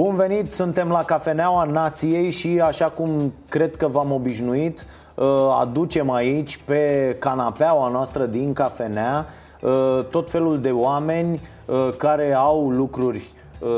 [0.00, 5.26] Bun venit, suntem la Cafeneaua Nației și așa cum cred că v-am obișnuit uh,
[5.60, 9.26] Aducem aici pe canapeaua noastră din cafenea
[9.60, 13.30] uh, Tot felul de oameni uh, care au lucruri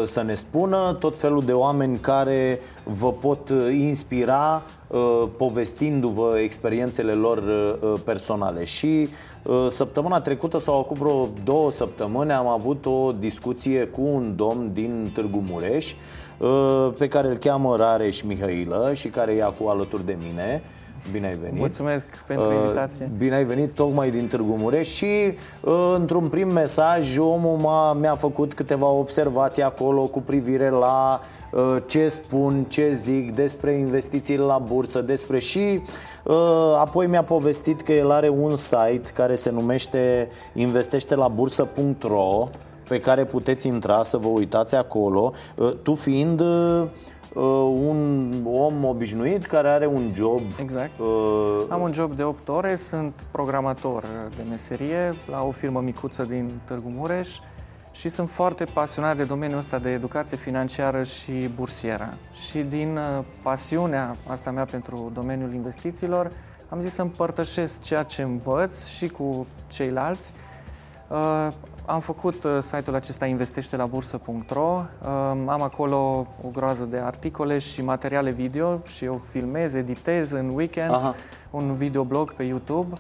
[0.05, 4.63] să ne spună Tot felul de oameni care vă pot inspira
[5.37, 7.43] povestindu-vă experiențele lor
[8.05, 8.65] personale.
[8.65, 9.09] Și
[9.69, 15.11] săptămâna trecută sau acum vreo două săptămâni am avut o discuție cu un domn din
[15.15, 16.22] Târgu Mureș Uh,
[16.99, 20.63] pe care îl cheamă Rareș Mihailă și care e acum alături de mine.
[21.13, 21.59] Bine ai venit!
[21.59, 23.11] Mulțumesc pentru uh, invitație!
[23.19, 28.15] Bine ai venit tocmai din Târgu Mureș și uh, într-un prim mesaj omul m-a, mi-a
[28.15, 31.21] făcut câteva observații acolo cu privire la
[31.87, 35.83] ce spun, ce zic despre investițiile la bursă, despre și
[36.77, 42.49] apoi mi-a povestit că el are un site care se numește investește la bursă.ro
[42.93, 46.83] pe care puteți intra să vă uitați acolo, uh, tu fiind uh,
[47.35, 47.43] uh,
[47.87, 50.41] un om obișnuit care are un job.
[50.61, 50.99] Exact.
[50.99, 51.65] Uh...
[51.69, 54.05] Am un job de 8 ore, sunt programator
[54.37, 57.39] de meserie la o firmă micuță din Târgu Mureș
[57.93, 62.15] și sunt foarte pasionat de domeniul ăsta de educație financiară și bursieră.
[62.33, 62.99] Și din
[63.43, 66.31] pasiunea asta mea pentru domeniul investițiilor,
[66.69, 70.33] am zis să împărtășesc ceea ce învăț și cu ceilalți.
[71.87, 74.63] Am făcut uh, site-ul acesta investește la bursă.ro.
[74.63, 80.49] Um, am acolo o groază de articole și materiale video și eu filmez, editez în
[80.55, 81.15] weekend Aha.
[81.51, 82.97] un videoblog pe YouTube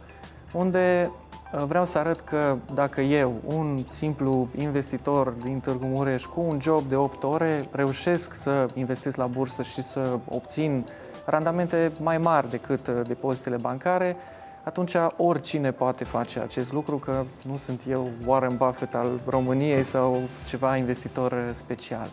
[0.52, 1.10] unde
[1.52, 6.58] uh, vreau să arăt că dacă eu, un simplu investitor din Târgu Mureș cu un
[6.60, 10.84] job de 8 ore, reușesc să investesc la bursă și să obțin
[11.24, 14.16] randamente mai mari decât uh, depozitele bancare,
[14.64, 20.20] atunci oricine poate face acest lucru, că nu sunt eu Warren Buffett al României sau
[20.46, 22.08] ceva investitor special.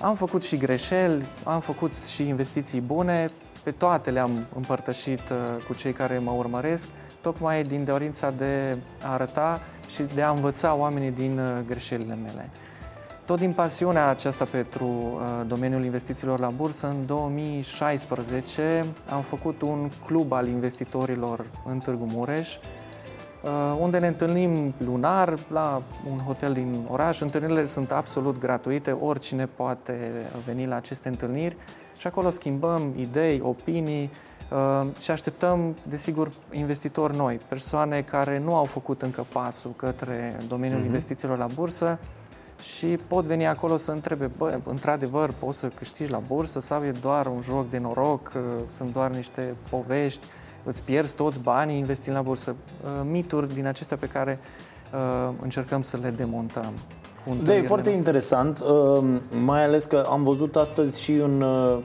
[0.00, 3.30] Am făcut și greșeli, am făcut și investiții bune,
[3.62, 6.88] pe toate le-am împărtășit uh, cu cei care mă urmăresc,
[7.20, 12.50] tocmai din dorința de a arăta și de a învăța oamenii din uh, greșelile mele.
[13.26, 19.90] Tot din pasiunea aceasta pentru uh, domeniul investițiilor la bursă, în 2016 am făcut un
[20.04, 22.60] club al investitorilor în Târgu Mureș, uh,
[23.78, 27.20] unde ne întâlnim lunar la un hotel din oraș.
[27.20, 30.10] Întâlnirile sunt absolut gratuite, oricine poate
[30.46, 31.56] veni la aceste întâlniri
[31.98, 34.10] și acolo schimbăm idei, opinii
[34.50, 40.80] uh, și așteptăm, desigur, investitori noi, persoane care nu au făcut încă pasul către domeniul
[40.80, 40.86] uh-huh.
[40.86, 41.98] investițiilor la bursă,
[42.60, 46.92] și pot veni acolo să întrebe, bă, într-adevăr, poți să câștigi la bursă sau e
[47.00, 50.26] doar un joc de noroc, uh, sunt doar niște povești,
[50.64, 52.54] îți pierzi toți banii investind la bursă.
[52.84, 54.38] Uh, mituri din acestea pe care
[54.94, 56.72] uh, încercăm să le demontăm.
[57.44, 57.90] Da, e foarte noastre.
[57.90, 58.62] interesant,
[59.44, 61.78] mai ales că am văzut astăzi și în uh,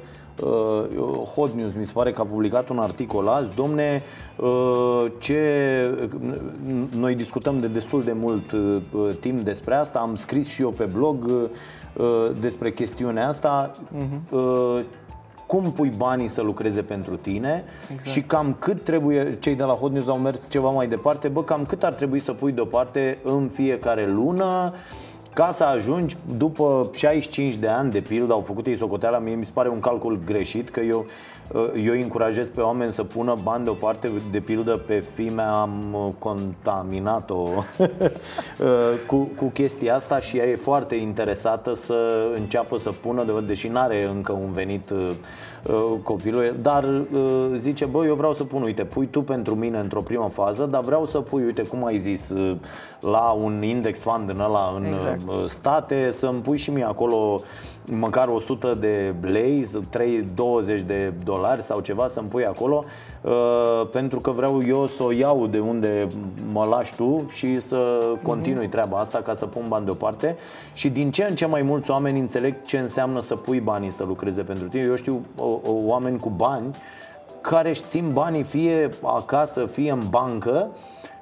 [1.35, 4.03] Hot News, mi se pare că a publicat un articol azi, domne,
[4.35, 5.39] uh, ce
[6.97, 8.81] noi discutăm de destul de mult uh,
[9.19, 12.05] timp despre asta, am scris și eu pe blog uh,
[12.39, 13.71] despre chestiunea asta.
[13.71, 14.31] Uh-huh.
[14.31, 14.79] Uh,
[15.51, 18.11] cum pui banii să lucreze pentru tine exact.
[18.11, 21.43] și cam cât trebuie, cei de la Hot News au mers ceva mai departe, bă,
[21.43, 24.73] cam cât ar trebui să pui deoparte în fiecare lună
[25.33, 29.45] ca să ajungi după 65 de ani de pildă, au făcut ei socoteala, mie mi
[29.45, 31.05] se pare un calcul greșit, că eu, uh,
[31.83, 37.49] eu încurajez pe oameni să pună bani deoparte, de pildă pe fimea am contaminat-o.
[37.79, 37.87] Uh,
[39.07, 43.79] cu, cu chestia asta și ea e foarte interesată să înceapă să pună, deși nu
[43.79, 45.09] are încă un venit uh,
[46.03, 46.85] copilul, dar
[47.55, 50.81] zice, bă, eu vreau să pun, uite, pui tu pentru mine într-o primă fază, dar
[50.81, 52.33] vreau să pui, uite, cum ai zis,
[52.99, 55.21] la un index fund în ăla, în exact.
[55.45, 57.41] state, să-mi pui și mie acolo
[57.99, 62.83] măcar 100 de lei, 3, 20 de dolari sau ceva să-mi pui acolo
[63.21, 63.31] uh,
[63.91, 66.07] pentru că vreau eu să o iau de unde
[66.51, 68.69] mă lași tu și să continui mhm.
[68.69, 70.35] treaba asta ca să pun bani deoparte
[70.73, 74.03] și din ce în ce mai mulți oameni înțeleg ce înseamnă să pui banii să
[74.03, 74.83] lucreze pentru tine.
[74.83, 76.75] Eu știu o, o, oameni cu bani
[77.41, 80.67] care își țin banii fie acasă, fie în bancă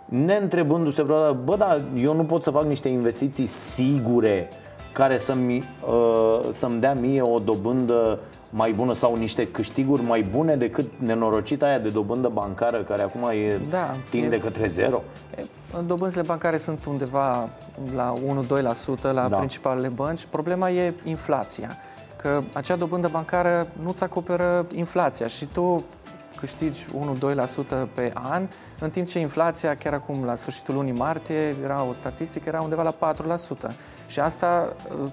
[0.06, 4.50] neîntrebându-se vreodată, bă, dar eu nu pot să fac niște investiții sigure
[4.91, 8.19] care să-mi, uh, să-mi dea mie o dobândă
[8.50, 13.30] mai bună sau niște câștiguri mai bune decât nenorocita aia de dobândă bancară care acum
[13.30, 15.01] e da, tinde e, către zero?
[15.38, 15.44] E,
[15.86, 17.50] dobânzile bancare sunt undeva
[17.95, 18.13] la
[19.00, 19.38] 1-2% la da.
[19.38, 20.25] principalele bănci.
[20.30, 21.69] Problema e inflația.
[22.15, 25.83] Că acea dobândă bancară nu-ți acoperă inflația și tu
[26.39, 26.89] câștigi 1-2%
[27.94, 28.47] pe an,
[28.80, 32.95] în timp ce inflația, chiar acum la sfârșitul lunii martie, era o statistică, era undeva
[33.00, 33.13] la
[33.69, 33.71] 4%.
[34.10, 35.10] Și asta, uh,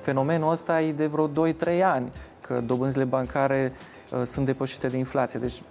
[0.00, 3.72] fenomenul ăsta e de vreo 2-3 ani, că dobânzile bancare
[4.12, 5.40] uh, sunt depășite de inflație.
[5.40, 5.62] Deci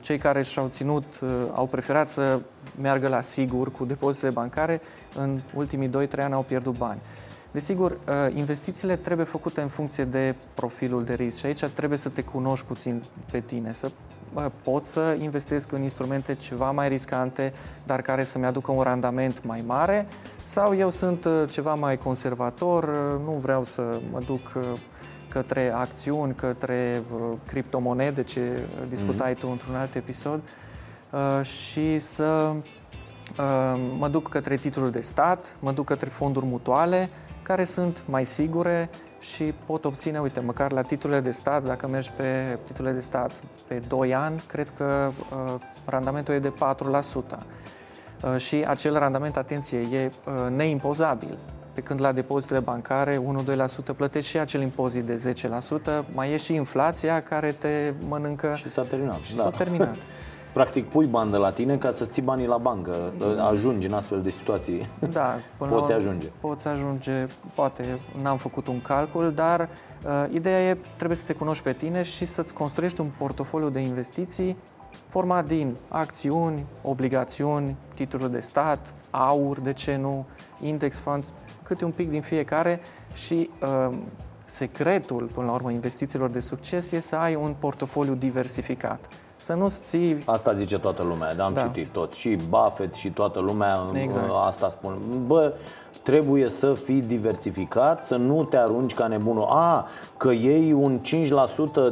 [0.00, 1.04] cei care și-au ținut,
[1.54, 2.40] au preferat să
[2.80, 4.80] meargă la sigur cu depozitele bancare,
[5.16, 7.00] în ultimii 2-3 ani au pierdut bani.
[7.54, 12.08] Desigur, uh, investițiile trebuie făcute în funcție de profilul de risc și aici trebuie să
[12.08, 13.90] te cunoști puțin pe tine, să
[14.62, 17.52] pot să investesc în instrumente ceva mai riscante,
[17.86, 20.06] dar care să-mi aducă un randament mai mare,
[20.44, 24.52] sau eu sunt uh, ceva mai conservator, uh, nu vreau să mă duc
[25.28, 27.02] către acțiuni, către
[27.46, 28.40] criptomonede, ce
[28.88, 29.38] discutai mm-hmm.
[29.38, 30.40] tu într-un alt episod,
[31.42, 32.52] și să
[33.98, 37.08] mă duc către titluri de stat, mă duc către fonduri mutuale,
[37.42, 38.90] care sunt mai sigure
[39.24, 43.32] și pot obține, uite, măcar la titlurile de stat, dacă mergi pe titlurile de stat
[43.66, 45.10] pe 2 ani, cred că
[45.46, 45.54] uh,
[45.84, 46.52] randamentul e de
[47.34, 47.38] 4%.
[48.22, 51.38] Uh, și acel randament, atenție, e uh, neimpozabil.
[51.72, 53.22] Pe când la depozitele bancare,
[53.92, 55.34] 1-2% plătești și acel impozit de
[56.02, 58.52] 10%, mai e și inflația care te mănâncă.
[58.54, 59.20] Și s-a terminat.
[59.20, 59.42] Și da.
[59.42, 59.96] s-a terminat.
[60.54, 63.12] Practic pui bani de la tine ca să ții banii la bancă.
[63.50, 64.88] Ajungi în astfel de situații.
[65.10, 66.26] Da, până poți ajunge.
[66.40, 71.62] Poți ajunge, poate n-am făcut un calcul, dar uh, ideea e trebuie să te cunoști
[71.62, 74.56] pe tine și să-ți construiești un portofoliu de investiții
[75.08, 80.26] format din acțiuni, obligațiuni, titluri de stat, aur, de ce nu,
[80.60, 81.24] index fund,
[81.62, 82.80] câte un pic din fiecare
[83.14, 83.96] și uh,
[84.44, 89.80] secretul, până la urmă, investițiilor de succes e să ai un portofoliu diversificat să nu-ți
[89.80, 90.22] ții...
[90.26, 91.60] Asta zice toată lumea, da, am da.
[91.60, 92.12] citit tot.
[92.12, 94.30] Și Buffett și toată lumea exact.
[94.46, 94.98] asta spun.
[95.26, 95.52] Bă,
[96.02, 99.46] trebuie să fii diversificat, să nu te arunci ca nebunul.
[99.48, 101.00] A, că iei un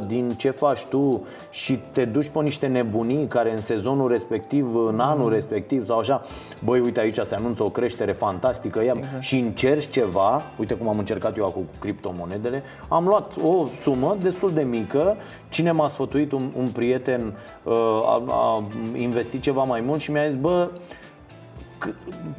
[0.03, 4.75] 5% din ce faci tu și te duci pe niște nebunii care în sezonul respectiv,
[4.87, 5.31] în anul mm.
[5.31, 6.21] respectiv sau așa,
[6.63, 9.23] băi, uite aici se anunță o creștere fantastică exact.
[9.23, 14.17] și încerci ceva, uite cum am încercat eu acum cu criptomonedele, am luat o sumă
[14.21, 15.15] destul de mică,
[15.49, 17.33] cine m-a sfătuit, un, un prieten
[17.63, 17.73] uh,
[18.05, 18.63] a, a
[18.95, 20.69] investit ceva mai mult și mi-a zis, bă,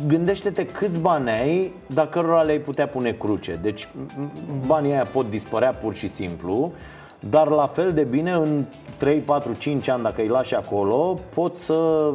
[0.07, 3.59] gândește-te câți bani ai dacă cărora le-ai putea pune cruce.
[3.63, 3.89] Deci
[4.67, 6.73] banii aia pot dispărea pur și simplu,
[7.21, 8.65] dar la fel de bine în
[8.97, 12.11] 3, 4, 5 ani dacă îi lași acolo, pot să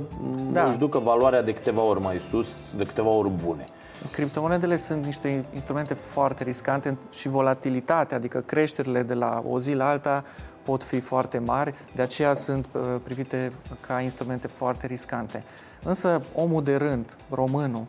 [0.52, 0.64] da.
[0.64, 3.66] își ducă valoarea de câteva ori mai sus, de câteva ori bune.
[4.12, 9.90] Criptomonedele sunt niște instrumente foarte riscante și volatilitatea, adică creșterile de la o zi la
[9.90, 10.24] alta
[10.64, 13.52] pot fi foarte mari, de aceea sunt uh, privite
[13.88, 15.44] ca instrumente foarte riscante.
[15.84, 17.86] Însă omul de rând, românul,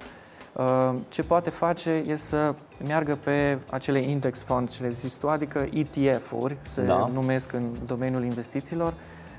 [0.53, 2.55] uh, ce poate face este să
[2.87, 7.11] meargă pe acele index fund, ce le zis tu, adică ETF-uri, se da.
[7.13, 8.95] numesc în domeniul investițiilor,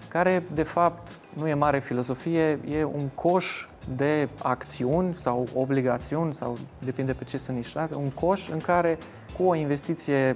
[0.08, 6.58] care de fapt nu e mare filozofie, e un coș de acțiuni sau obligațiuni sau
[6.80, 8.98] depinde pe ce sunt nișate, un coș în care
[9.38, 10.36] cu o investiție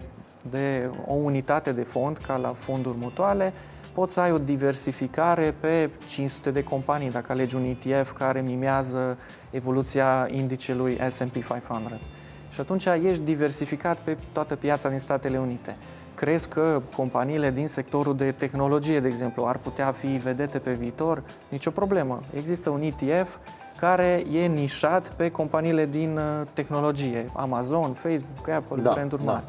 [0.49, 3.53] de o unitate de fond, ca la fonduri mutuale,
[3.95, 9.17] poți să ai o diversificare pe 500 de companii, dacă alegi un ETF care mimează
[9.49, 11.99] evoluția indicelui S&P 500.
[12.49, 15.75] Și atunci ești diversificat pe toată piața din Statele Unite.
[16.15, 21.23] Crezi că companiile din sectorul de tehnologie, de exemplu, ar putea fi vedete pe viitor?
[21.49, 22.21] Nicio problemă.
[22.33, 23.37] Există un ETF
[23.79, 29.31] care e nișat pe companiile din uh, tehnologie, Amazon, Facebook, Apple, da, branduri da.
[29.31, 29.45] mari.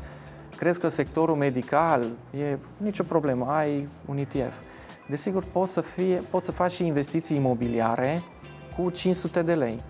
[0.57, 2.07] Crezi că sectorul medical
[2.39, 4.55] e nicio problemă, ai un ETF.
[5.09, 8.23] Desigur, poți să, fie, poți să faci și investiții imobiliare
[8.77, 9.81] cu 500 de lei.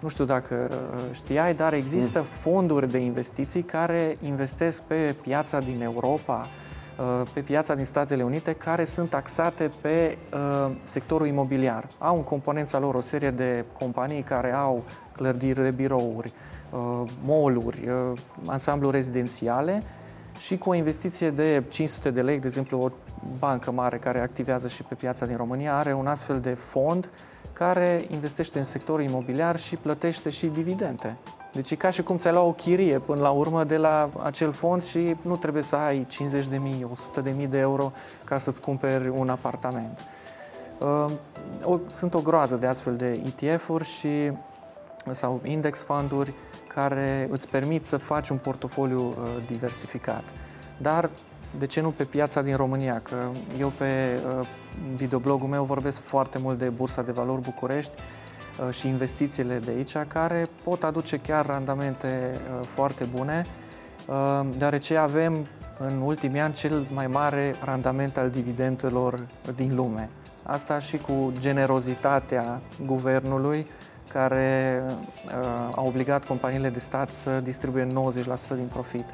[0.00, 2.24] Nu știu dacă uh, știai, dar există mm.
[2.24, 6.46] fonduri de investiții care investesc pe piața din Europa,
[6.98, 11.86] uh, pe piața din Statele Unite, care sunt taxate pe uh, sectorul imobiliar.
[11.98, 16.53] Au în componența lor o serie de companii care au clădiri de birouri, Uh,
[17.26, 19.82] mall-uri, uh, ansambluri rezidențiale
[20.38, 22.90] și cu o investiție de 500 de lei, de exemplu o
[23.38, 27.08] bancă mare care activează și pe piața din România are un astfel de fond
[27.52, 31.16] care investește în sectorul imobiliar și plătește și dividende.
[31.52, 34.52] Deci e ca și cum ți-ai luat o chirie până la urmă de la acel
[34.52, 37.92] fond și nu trebuie să ai 50 de mii, 100 de mii de euro
[38.24, 39.98] ca să-ți cumperi un apartament.
[40.78, 44.32] Uh, sunt o groază de astfel de ETF-uri și
[45.10, 46.32] sau index funduri
[46.66, 49.14] care îți permit să faci un portofoliu uh,
[49.46, 50.22] diversificat.
[50.76, 51.10] Dar
[51.58, 53.00] de ce nu pe piața din România?
[53.02, 53.16] Că
[53.58, 54.46] eu pe uh,
[54.96, 57.92] videoblogul meu vorbesc foarte mult de Bursa de Valori București
[58.66, 63.46] uh, și investițiile de aici, care pot aduce chiar randamente foarte bune,
[64.56, 65.46] deoarece avem
[65.78, 69.20] în ultimii ani cel mai mare randament al dividendelor
[69.54, 70.08] din lume.
[70.42, 73.66] Asta și cu generozitatea guvernului
[74.12, 74.82] care
[75.26, 77.88] uh, a obligat companiile de stat să distribuie 90%
[78.48, 79.04] din profit.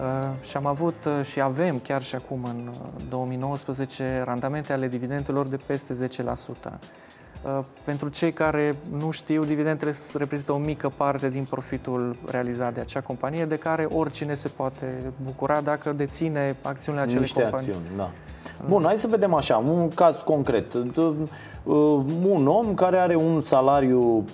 [0.00, 0.04] Uh,
[0.42, 2.70] și am avut uh, și avem chiar și acum în
[3.08, 6.08] 2019 uh, randamente ale dividendelor de peste
[6.66, 6.72] 10%.
[7.84, 13.00] Pentru cei care nu știu, dividendele reprezintă o mică parte din profitul realizat de acea
[13.00, 17.68] companie, de care oricine se poate bucura dacă deține acțiunile acelei Niște companii.
[17.68, 18.10] Acțiuni, da.
[18.68, 20.74] Bun, hai să vedem așa, un caz concret.
[22.22, 24.24] Un om care are un salariu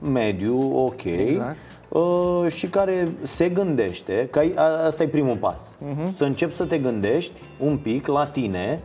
[0.00, 1.56] mediu, ok, exact
[1.92, 4.40] Uh, și care se gândește, că
[4.86, 6.10] asta e primul pas, uh-huh.
[6.10, 8.80] să începi să te gândești un pic la tine,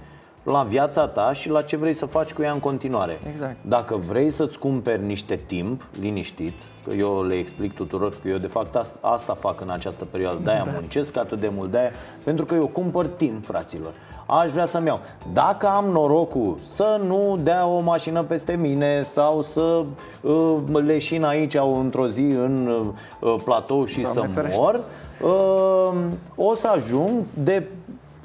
[0.51, 3.19] la viața ta și la ce vrei să faci cu ea în continuare.
[3.29, 3.55] Exact.
[3.61, 6.53] Dacă vrei să-ți cumperi niște timp liniștit,
[6.87, 10.39] că eu le explic tuturor că eu de fapt asta, asta fac în această perioadă,
[10.43, 10.71] de-aia da.
[10.73, 11.91] muncesc atât de mult, de-aia,
[12.23, 13.93] pentru că eu cumpăr timp, fraților
[14.27, 14.99] aș vrea să-mi iau.
[15.33, 19.83] Dacă am norocul să nu dea o mașină peste mine sau să
[20.21, 22.83] uh, leșin aici într-o zi în
[23.19, 24.59] uh, platou și Doamne să ferește.
[24.61, 24.83] mor,
[25.21, 25.97] uh,
[26.35, 27.67] o să ajung de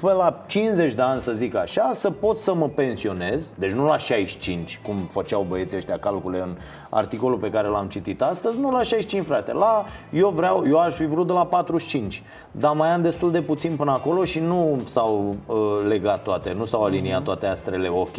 [0.03, 3.85] pe la 50 de ani, să zic așa, să pot să mă pensionez, deci nu
[3.85, 6.57] la 65, cum făceau băieții ăștia calcule în
[6.89, 9.53] articolul pe care l-am citit astăzi, nu la 65, frate.
[9.53, 13.41] La, eu vreau, eu aș fi vrut de la 45, dar mai am destul de
[13.41, 15.55] puțin până acolo și nu s-au uh,
[15.87, 17.25] legat toate, nu s-au aliniat mhm.
[17.25, 18.17] toate astrele ok.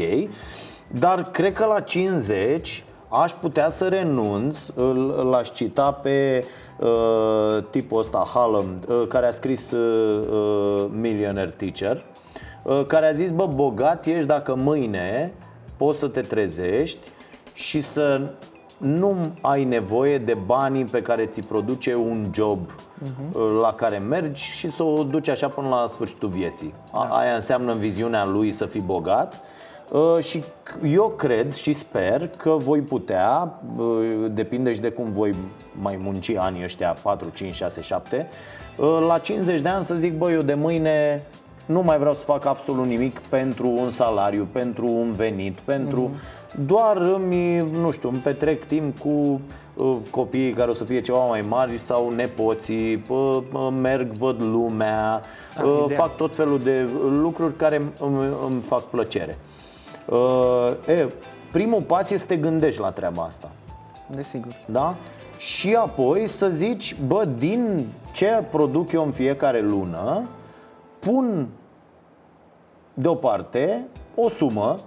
[0.88, 2.84] Dar cred că la 50
[3.22, 4.68] aș putea să renunț,
[5.30, 6.44] l-aș cita pe
[6.78, 12.04] uh, tipul ăsta, Hallam, uh, care a scris uh, uh, Millionaire Teacher,
[12.62, 15.32] uh, care a zis, bă, bogat ești dacă mâine
[15.76, 17.08] poți să te trezești
[17.52, 18.20] și să
[18.78, 23.60] nu ai nevoie de banii pe care ți produce un job uh-huh.
[23.60, 26.74] la care mergi și să o duci așa până la sfârșitul vieții.
[26.92, 27.00] Da.
[27.00, 29.53] Aia înseamnă în viziunea lui să fii bogat Uh,
[30.20, 30.42] și
[30.82, 35.34] eu cred și sper că voi putea, uh, depinde și de cum voi
[35.80, 38.28] mai munci anii ăștia 4, 5, 6, 7
[39.06, 41.22] La 50 de ani să zic, băi, eu de mâine
[41.66, 46.10] nu mai vreau să fac absolut nimic pentru un salariu, pentru un venit, pentru...
[46.10, 46.42] Mm-hmm.
[46.66, 49.40] Doar îmi, nu știu, îmi petrec timp cu
[49.74, 53.38] uh, copiii care o să fie ceva mai mari sau nepoții, uh,
[53.80, 55.22] merg, văd lumea,
[55.56, 59.38] da, uh, fac tot felul de lucruri care îmi, îmi fac plăcere.
[60.08, 61.08] Uh, e,
[61.52, 63.50] primul pas este să te gândești la treaba asta.
[64.10, 64.52] Desigur.
[64.66, 64.96] Da?
[65.38, 70.22] Și apoi să zici, bă, din ce produc eu în fiecare lună,
[70.98, 71.48] pun
[72.94, 73.84] deoparte
[74.14, 74.78] o sumă,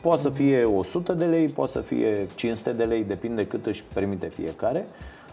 [0.00, 3.84] poate să fie 100 de lei, poate să fie 500 de lei, depinde cât își
[3.94, 4.86] permite fiecare,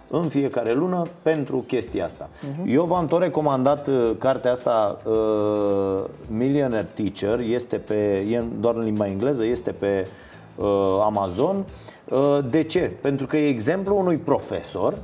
[0.10, 2.30] în fiecare lună pentru chestia asta.
[2.30, 2.68] Uh-huh.
[2.68, 8.84] Eu v-am tot recomandat uh, cartea asta uh, Millionaire Teacher, este pe, e doar în
[8.84, 10.08] limba engleză, este pe
[10.56, 10.66] uh,
[11.04, 11.66] Amazon.
[12.10, 12.92] Uh, de ce?
[13.02, 14.98] Pentru că e exemplu unui profesor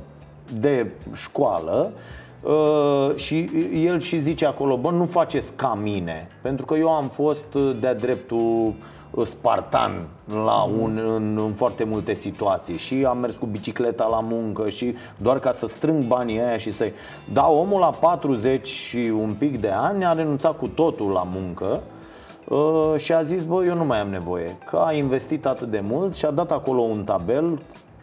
[0.60, 1.92] de școală
[2.42, 3.50] Uh, și
[3.84, 7.76] el și zice acolo, bă, nu faceți ca mine Pentru că eu am fost uh,
[7.80, 8.74] de-a dreptul
[9.24, 10.08] spartan
[10.44, 12.76] la un, în, în foarte multe situații.
[12.76, 16.70] Și am mers cu bicicleta la muncă și doar ca să strâng banii aia și
[16.70, 16.92] să-i...
[17.32, 21.80] Da, omul la 40 și un pic de ani a renunțat cu totul la muncă
[22.48, 24.58] uh, și a zis, bă, eu nu mai am nevoie.
[24.66, 27.62] Că a investit atât de mult și a dat acolo un tabel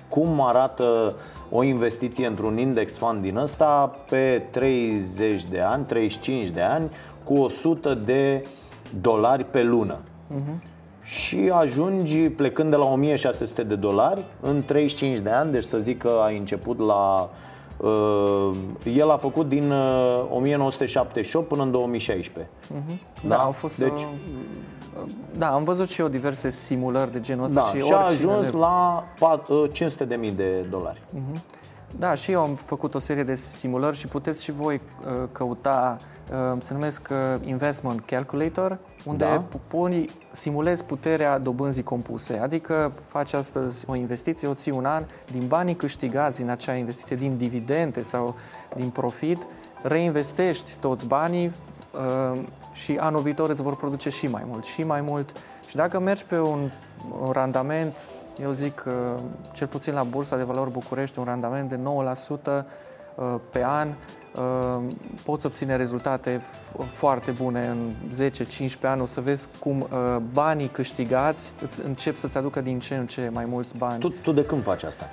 [0.10, 1.16] cum arată
[1.52, 6.92] o investiție într-un index fund din ăsta pe 30 de ani, 35 de ani,
[7.24, 8.48] cu 100 de
[9.02, 9.98] dolari pe lună.
[9.98, 10.76] Uh-huh
[11.08, 15.98] și ajungi plecând de la 1600 de dolari în 35 de ani, deci să zic
[15.98, 17.30] că ai început la
[17.78, 22.52] Uh, el a făcut din uh, 1978 până în 2016.
[22.52, 22.98] Uh-huh.
[23.22, 24.10] Da, da, au fost deci, uh,
[25.38, 28.52] Da, am văzut și eu diverse simulări de genul ăsta da, și, și a ajuns
[28.52, 28.58] de...
[28.58, 31.00] la 500.000 uh, de dolari.
[31.00, 31.42] Uh-huh.
[31.98, 35.98] Da, și eu am făcut o serie de simulări și puteți și voi uh, căuta
[36.00, 36.16] uh,
[36.62, 39.43] se numesc uh, Investment Calculator, unde da.
[39.67, 42.38] puni, simulezi puterea dobânzii compuse.
[42.38, 47.15] Adică faci astăzi o investiție, o ții un an, din banii câștigați din acea investiție,
[47.15, 48.36] din dividende sau
[48.75, 49.48] din profit,
[49.81, 51.51] reinvestești toți banii
[52.72, 55.31] și anul viitor îți vor produce și mai mult, și mai mult.
[55.67, 56.69] Și dacă mergi pe un,
[57.22, 57.96] un randament
[58.41, 59.15] eu zic că
[59.51, 61.79] cel puțin la Bursa de Valori București un randament de 9%
[62.46, 62.63] uh,
[63.50, 64.93] pe an uh,
[65.25, 66.41] poți obține rezultate
[66.91, 67.91] foarte bune în
[68.69, 69.01] 10-15 ani.
[69.01, 73.29] O să vezi cum uh, banii câștigați îți încep să-ți aducă din ce în ce
[73.33, 74.00] mai mulți bani.
[74.00, 75.09] Tu, tu de când faci asta?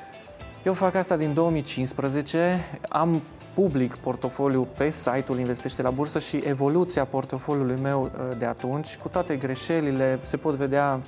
[0.64, 2.61] Eu fac asta din 2015.
[2.88, 3.23] Am
[3.54, 9.37] public portofoliu pe site-ul Investește la Bursă și evoluția portofoliului meu de atunci, cu toate
[9.37, 11.00] greșelile, se pot vedea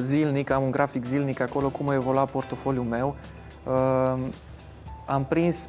[0.00, 3.16] zilnic, am un grafic zilnic acolo cum a evoluat portofoliul meu.
[5.06, 5.66] Am prins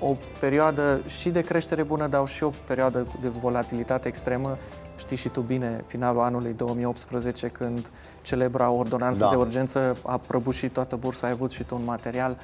[0.00, 4.56] o perioadă și de creștere bună, dar și o perioadă de volatilitate extremă.
[4.96, 7.90] Știi și tu bine, finalul anului 2018, când
[8.22, 9.30] celebra ordonanță da.
[9.30, 12.36] de urgență a prăbușit toată bursa, ai avut și tu un material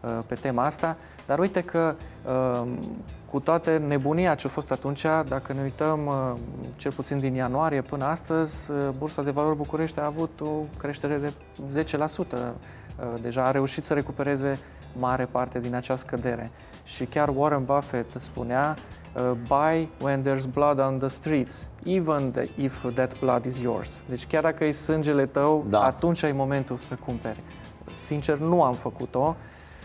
[0.00, 0.96] uh, pe tema asta.
[1.26, 1.94] Dar uite că
[2.26, 2.68] uh,
[3.32, 6.38] cu toată nebunia ce a fost atunci, dacă ne uităm uh,
[6.76, 11.16] cel puțin din ianuarie până astăzi, uh, Bursa de Valori București a avut o creștere
[11.16, 11.32] de
[11.82, 12.52] 10%.
[12.96, 14.58] Uh, deja a reușit să recupereze
[14.98, 16.50] mare parte din acea scădere.
[16.84, 18.76] Și chiar Warren Buffett spunea
[19.16, 24.02] uh, buy when there's blood on the streets, even if that blood is yours.
[24.08, 25.82] Deci chiar dacă e sângele tău, da.
[25.82, 27.38] atunci ai momentul să cumperi.
[27.96, 29.36] Sincer, nu am făcut-o.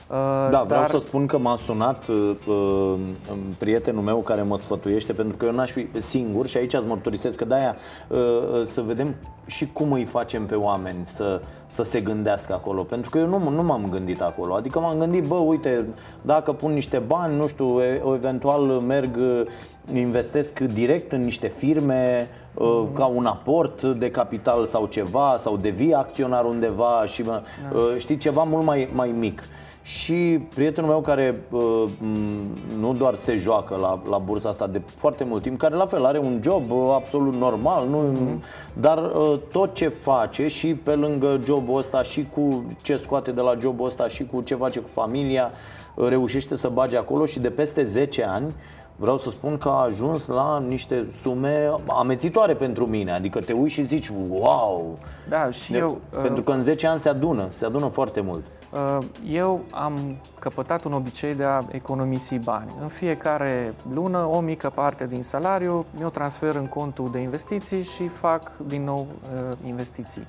[0.09, 0.15] Uh,
[0.49, 0.89] da, vreau dar...
[0.89, 2.93] să spun că m-a sunat uh, uh,
[3.57, 7.37] prietenul meu care mă sfătuiește pentru că eu n-aș fi singur și aici îți mărturisesc
[7.37, 7.75] că de-aia
[8.07, 12.83] uh, uh, să vedem și cum îi facem pe oameni să, să se gândească acolo.
[12.83, 14.53] Pentru că eu nu, nu m-am gândit acolo.
[14.53, 15.85] Adică m-am gândit, bă, uite,
[16.21, 17.81] dacă pun niște bani, nu știu,
[18.13, 19.41] eventual merg, uh,
[19.93, 22.93] investesc direct în niște firme, mm-hmm.
[22.93, 27.43] ca un aport de capital sau ceva, sau devii acționar undeva și da.
[27.97, 29.43] știi, ceva mult mai, mai mic.
[29.87, 31.83] Și prietenul meu care uh,
[32.79, 36.05] nu doar se joacă la, la bursa asta de foarte mult timp, care la fel
[36.05, 38.43] are un job uh, absolut normal, nu, mm-hmm.
[38.73, 43.41] dar uh, tot ce face și pe lângă jobul ăsta și cu ce scoate de
[43.41, 45.51] la jobul ăsta și cu ce face cu familia,
[45.95, 48.53] uh, reușește să bage acolo și de peste 10 ani
[48.95, 53.11] vreau să spun că a ajuns la niște sume amețitoare pentru mine.
[53.11, 54.97] Adică te uiți și zici, wow!
[55.29, 55.97] Da, și de, eu...
[56.21, 58.43] Pentru că în 10 ani se adună, se adună foarte mult.
[58.71, 62.71] Uh, eu am căpătat un obicei de a economisi bani.
[62.81, 68.07] În fiecare lună, o mică parte din salariu mi-o transfer în contul de investiții și
[68.07, 70.27] fac din nou uh, investiții.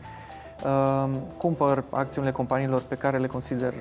[0.65, 3.75] Uh, cumpăr acțiunile companiilor pe care le consider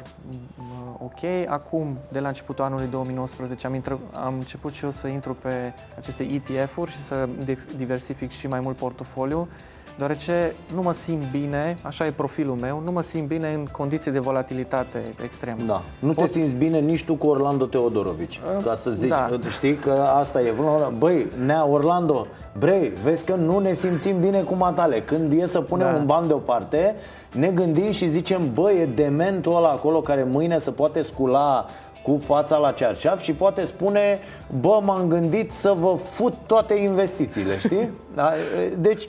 [1.03, 1.47] ok.
[1.47, 5.73] Acum, de la începutul anului 2019, am, intră, am început și eu să intru pe
[5.97, 7.29] aceste ETF-uri și să
[7.77, 9.47] diversific și mai mult portofoliu
[9.97, 14.11] deoarece nu mă simt bine, așa e profilul meu, nu mă simt bine în condiții
[14.11, 15.61] de volatilitate extremă.
[15.65, 15.81] Da.
[15.99, 16.25] Nu Pot...
[16.25, 19.29] te simți bine nici tu cu Orlando Teodorovici, uh, ca să zici, da.
[19.49, 20.53] știi că asta e.
[20.97, 25.01] Băi, nea Orlando, brei, vezi că nu ne simțim bine cu matale.
[25.01, 25.99] Când e să punem da.
[25.99, 26.95] un ban deoparte,
[27.31, 31.65] ne gândim și zicem, băi, e dementul ăla acolo care mâine se poate scula
[32.03, 34.19] cu fața la cearșaf și poate spune
[34.59, 37.89] Bă, m-am gândit să vă fut toate investițiile, știi?
[38.15, 38.31] Da?
[38.77, 39.07] Deci,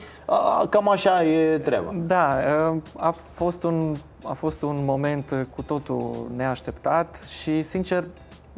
[0.70, 2.38] cam așa e treaba Da,
[2.96, 8.04] a fost un, a fost un moment cu totul neașteptat și, sincer,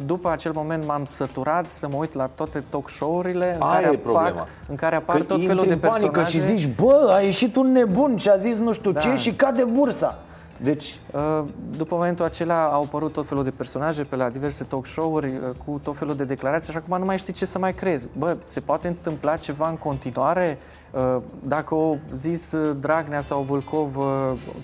[0.07, 4.49] după acel moment m-am săturat să mă uit la toate talk show-urile în, care apar,
[4.69, 6.31] în care apar că tot felul de personaje.
[6.31, 9.01] și zici, bă, a ieșit un nebun și a zis nu știu da.
[9.01, 10.19] ce și cade bursa.
[10.63, 11.01] Deci...
[11.11, 11.45] Uh,
[11.77, 15.51] după momentul acela au apărut tot felul de personaje pe la diverse talk show-uri uh,
[15.65, 18.09] cu tot felul de declarații și acum nu mai știi ce să mai crezi.
[18.19, 20.59] Bă, se poate întâmpla ceva în continuare?
[20.91, 23.97] Uh, dacă o zis Dragnea sau Vâlcov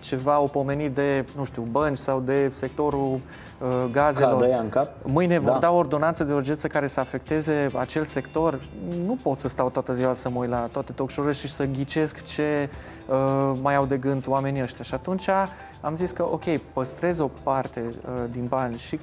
[0.00, 3.20] ceva o pomenit de, nu știu, bănci sau de sectorul
[3.90, 4.90] gazelor, în cap?
[5.02, 5.58] mâine vor da.
[5.58, 8.60] da ordonanță de urgență care să afecteze acel sector,
[9.06, 11.64] nu pot să stau toată ziua să mă uit la toate talk show și să
[11.64, 12.68] ghicesc ce
[13.08, 14.84] uh, mai au de gând oamenii ăștia.
[14.84, 15.28] Și atunci
[15.80, 18.98] am zis că, ok, păstrez o parte uh, din bani și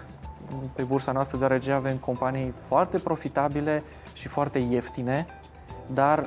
[0.73, 3.83] pe bursa noastră, deoarece avem companii foarte profitabile
[4.13, 5.27] și foarte ieftine,
[5.93, 6.25] dar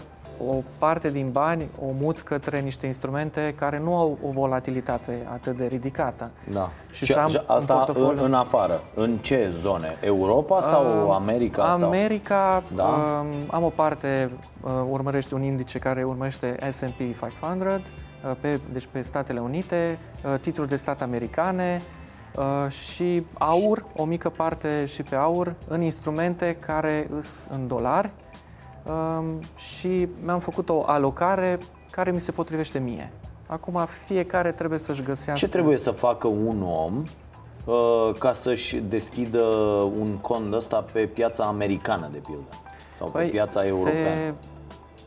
[0.48, 5.56] o parte din bani o mut către niște instrumente care nu au o volatilitate atât
[5.56, 6.30] de ridicată.
[6.52, 6.70] Da.
[6.90, 8.24] Și, și să am asta în, portofoliu...
[8.24, 8.80] în afară.
[8.94, 9.96] În ce zone?
[10.00, 11.62] Europa sau uh, America?
[11.64, 12.62] America.
[12.66, 12.76] Sau...
[12.76, 12.84] Da?
[12.84, 14.30] Uh, am o parte,
[14.62, 17.82] uh, urmărește un indice care urmărește S&P 500,
[18.24, 21.82] Uh, pe, deci pe Statele Unite, uh, titluri de stat americane
[22.36, 28.06] uh, și aur, o mică parte și pe aur, în instrumente care sunt în dolari
[28.06, 28.25] um,
[29.56, 31.58] și mi-am făcut o alocare
[31.90, 33.12] care mi se potrivește mie.
[33.46, 35.46] Acum fiecare trebuie să-și găsească...
[35.46, 37.02] Ce trebuie să facă un om
[38.18, 39.42] ca să-și deschidă
[39.98, 42.44] un cont ăsta pe piața americană, de pildă?
[42.96, 44.14] Sau pe păi piața europeană?
[44.14, 44.34] Se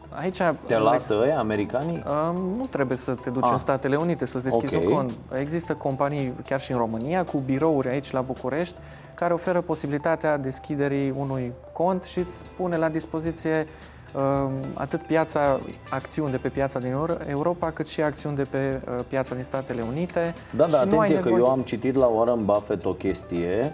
[0.10, 2.04] Aici, te lasă ăia, americanii?
[2.08, 3.52] Uh, nu trebuie să te duci ah.
[3.52, 4.88] în Statele Unite să-ți deschizi okay.
[4.88, 5.12] un cont.
[5.40, 8.76] Există companii, chiar și în România, cu birouri aici la București,
[9.20, 13.68] care oferă posibilitatea deschiderii unui cont și îți pune la dispoziție
[14.14, 16.96] uh, atât piața, acțiuni de pe piața din
[17.28, 20.34] Europa, cât și acțiuni de pe uh, piața din Statele Unite.
[20.56, 23.74] Da, da, atenție că eu am citit la Warren Buffett o chestie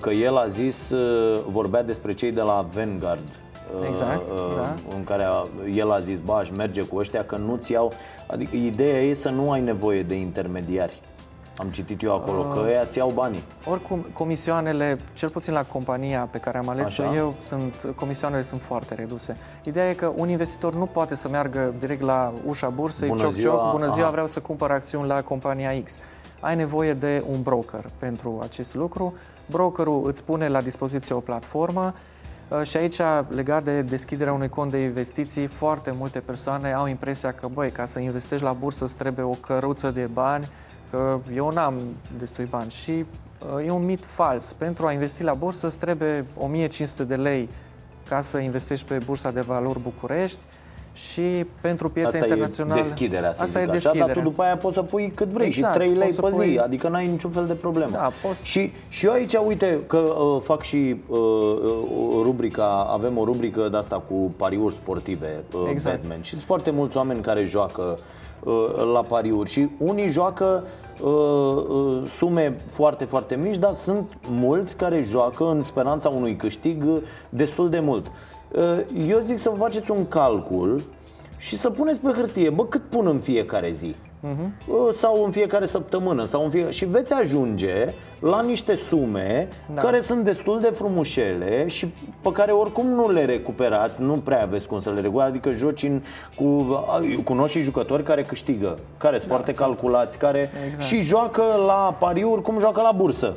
[0.00, 0.92] că el a zis,
[1.48, 3.28] vorbea despre cei de la Vanguard,
[3.88, 4.74] Exact, da.
[4.96, 7.92] în care a, el a zis, ba, aș merge cu ăștia că nu-ți iau
[8.26, 11.00] Adică ideea e să nu ai nevoie de intermediari
[11.56, 13.42] am citit eu acolo uh, că ea ți iau banii.
[13.64, 18.94] Oricum, comisioanele, cel puțin la compania pe care am ales eu, sunt, comisioanele sunt foarte
[18.94, 19.36] reduse.
[19.62, 23.32] Ideea e că un investitor nu poate să meargă direct la ușa bursei, bună cioc,
[23.32, 24.12] ziua, cioc, bună ziua, aha.
[24.12, 25.98] vreau să cumpăr acțiuni la compania X.
[26.40, 29.14] Ai nevoie de un broker pentru acest lucru.
[29.46, 31.94] Brokerul îți pune la dispoziție o platformă
[32.48, 37.32] uh, și aici, legat de deschiderea unui cont de investiții, foarte multe persoane au impresia
[37.32, 40.48] că, băi, ca să investești la bursă îți trebuie o căruță de bani,
[40.94, 41.80] că eu n-am
[42.18, 44.52] destui bani și uh, e un mit fals.
[44.52, 47.48] Pentru a investi la bursă îți trebuie 1500 de lei
[48.08, 50.38] ca să investești pe Bursa de Valori București
[50.92, 52.78] și pentru piața asta internațională.
[52.78, 54.04] E deschiderea, să asta zic e deschiderea.
[54.04, 56.30] Așa, dar tu după aia poți să pui cât vrei exact, și 3 lei pe
[56.30, 56.58] zi, pui...
[56.58, 57.90] adică n-ai niciun fel de problemă.
[57.90, 58.46] Da, poți...
[58.46, 63.68] și, și eu aici, uite, că uh, fac și uh, uh rubrica, avem o rubrică
[63.68, 66.00] de asta cu pariuri sportive, uh, exact.
[66.00, 67.98] Batman, și sunt foarte mulți oameni care joacă uh,
[68.92, 70.64] la pariuri și unii joacă
[71.02, 76.84] Uh, uh, sume foarte, foarte mici, dar sunt mulți care joacă în speranța unui câștig
[76.86, 76.96] uh,
[77.28, 78.06] destul de mult.
[79.08, 80.82] Eu zic să faceți un calcul
[81.36, 83.94] și să puneți pe hârtie, bă, cât pun în fiecare zi?
[84.24, 84.92] uh-huh.
[84.92, 86.72] sau în fiecare săptămână sau în fiecare...
[86.72, 89.80] și veți ajunge la niște sume da.
[89.80, 94.66] care sunt destul de frumușele și pe care oricum nu le recuperați, nu prea aveți
[94.66, 96.02] cum să le recuperați, adică joci în,
[96.36, 96.66] cu,
[97.24, 99.66] cunoști și jucători care câștigă, care sunt da, foarte sunt.
[99.66, 100.82] calculați, care exact.
[100.82, 103.36] și joacă la pariuri cum joacă la bursă.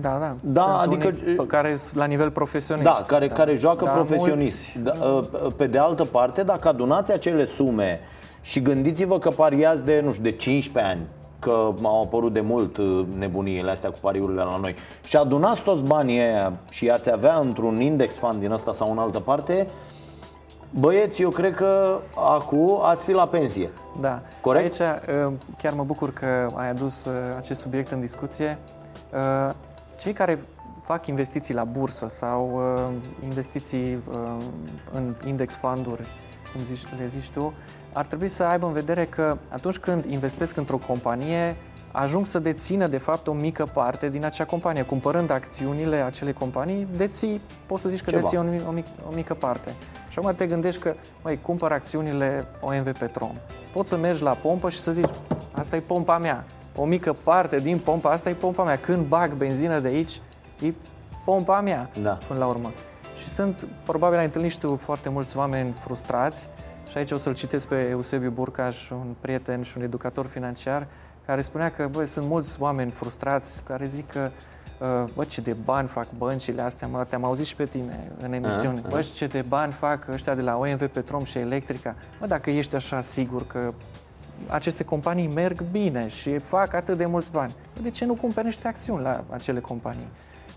[0.00, 0.34] Da, da.
[0.40, 2.86] Da, Sunt adică pe care la nivel profesionist.
[2.86, 3.34] Da, care, da.
[3.34, 4.76] care joacă da, profesionist.
[4.76, 4.98] Mulți...
[5.00, 8.00] Da, pe de altă parte, dacă adunați acele sume
[8.40, 11.06] și gândiți-vă că pariați de, nu știu, de 15 ani
[11.44, 15.82] că au apărut de mult uh, nebuniile astea cu pariurile la noi și adunați toți
[15.82, 19.66] banii aia și ați avea într-un index fund din ăsta sau în altă parte,
[20.78, 23.70] Băieți, eu cred că acum ați fi la pensie.
[24.00, 24.22] Da.
[24.40, 24.80] Corect?
[24.80, 24.90] Aici
[25.26, 28.58] uh, chiar mă bucur că ai adus uh, acest subiect în discuție.
[29.98, 30.38] Cei care
[30.82, 32.60] fac investiții la bursă sau
[33.24, 33.98] investiții
[34.92, 36.06] în index funduri,
[36.52, 37.52] cum zici, le zici tu,
[37.94, 41.56] ar trebui să aibă în vedere că atunci când investesc într-o companie,
[41.92, 44.82] ajung să dețină de fapt o mică parte din acea companie.
[44.82, 48.22] Cumpărând acțiunile acelei companii, deții, poți să zici că Ceva.
[48.22, 49.74] deții o, o, mic, o mică parte.
[50.08, 53.34] Și acum te gândești că, mai cumpăr acțiunile OMV Petrom.
[53.72, 55.10] Poți să mergi la pompă și să zici,
[55.52, 56.44] asta e pompa mea.
[56.76, 58.78] O mică parte din pompa asta e pompa mea.
[58.78, 60.20] Când bag benzină de aici,
[60.62, 60.72] e
[61.24, 62.18] pompa mea, da.
[62.26, 62.72] până la urmă.
[63.16, 66.48] Și sunt, probabil ai întâlnit și tu foarte mulți oameni frustrați
[66.88, 70.86] și aici o să-l citesc pe Eusebiu Burcaș, un prieten și un educator financiar,
[71.26, 74.30] care spunea că bă, sunt mulți oameni frustrați care zic că
[74.80, 78.32] uh, bă, ce de bani fac băncile astea, mă, te-am auzit și pe tine în
[78.32, 78.90] emisiune, uh-huh.
[78.90, 81.94] bă, ce de bani fac ăștia de la OMV Petrom și Electrica.
[82.20, 83.74] Mă, dacă ești așa sigur că
[84.48, 88.68] aceste companii merg bine și fac atât de mulți bani, de ce nu cumperi niște
[88.68, 90.08] acțiuni la acele companii?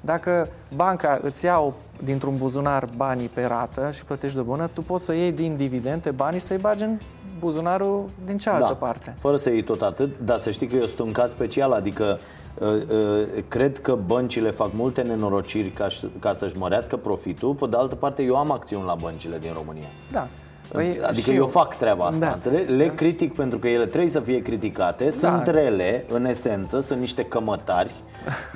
[0.08, 5.06] Dacă banca îți iau dintr-un buzunar banii pe rată și plătești de bună, tu poți
[5.06, 6.98] să iei din dividende banii să-i bagi în
[7.40, 9.16] buzunarul din cealaltă da, parte.
[9.20, 12.20] Fără să iei tot atât, dar să știi că eu sunt un caz special, adică
[12.58, 15.88] uh, uh, cred că băncile fac multe nenorociri ca,
[16.20, 19.90] ca să-și mărească profitul, pe de altă parte eu am acțiuni la băncile din România.
[20.12, 20.28] Da.
[20.72, 22.32] Păi, adică eu, eu fac treaba asta, da.
[22.32, 22.70] înțeleg?
[22.70, 22.94] Le da.
[22.94, 25.10] critic pentru că ele trebuie să fie criticate, da.
[25.10, 27.94] sunt rele, în esență, sunt niște cămătari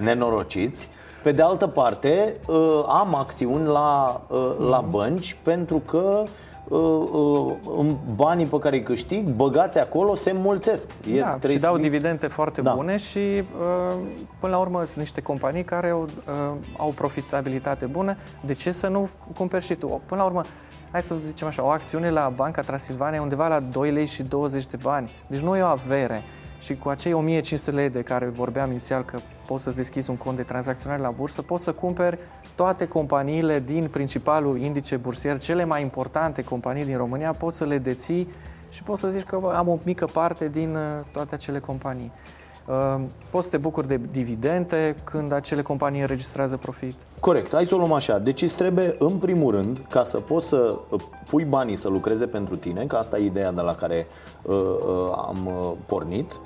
[0.03, 0.89] nenorociți
[1.23, 4.89] pe de altă parte, uh, am acțiuni la, uh, la mhm.
[4.89, 6.23] bănci pentru că
[6.67, 7.53] uh,
[8.15, 10.89] banii pe care îi câștig, băgați acolo, se mulțesc.
[11.13, 11.83] E, da, și dau fii...
[11.83, 12.73] dividende foarte da.
[12.73, 13.43] bune și
[14.39, 16.07] până la urmă sunt niște companii care au,
[16.77, 18.15] au profitabilitate bună.
[18.45, 20.01] De ce să nu cumperi și tu?
[20.05, 20.41] Până la urmă,
[20.91, 24.23] hai să zicem așa, o acțiune la Banca Transilvania e undeva la 2 lei și
[24.23, 25.11] 20 de bani.
[25.27, 26.23] Deci nu e o avere
[26.61, 30.35] și cu acei 1500 lei de care vorbeam inițial că poți să-ți deschizi un cont
[30.35, 32.17] de tranzacționare la bursă, poți să cumperi
[32.55, 37.77] toate companiile din principalul indice bursier, cele mai importante companii din România, poți să le
[37.77, 38.27] deții
[38.71, 42.11] și poți să zici că bă, am o mică parte din uh, toate acele companii.
[42.71, 46.95] Uh, poți să te bucuri de dividende când acele companii înregistrează profit.
[47.19, 48.19] Corect, hai să o luăm așa.
[48.19, 52.25] Deci îți trebuie, în primul rând, ca să poți să uh, pui banii să lucreze
[52.25, 54.07] pentru tine, că asta e ideea de la care
[54.41, 56.39] uh, uh, am uh, pornit,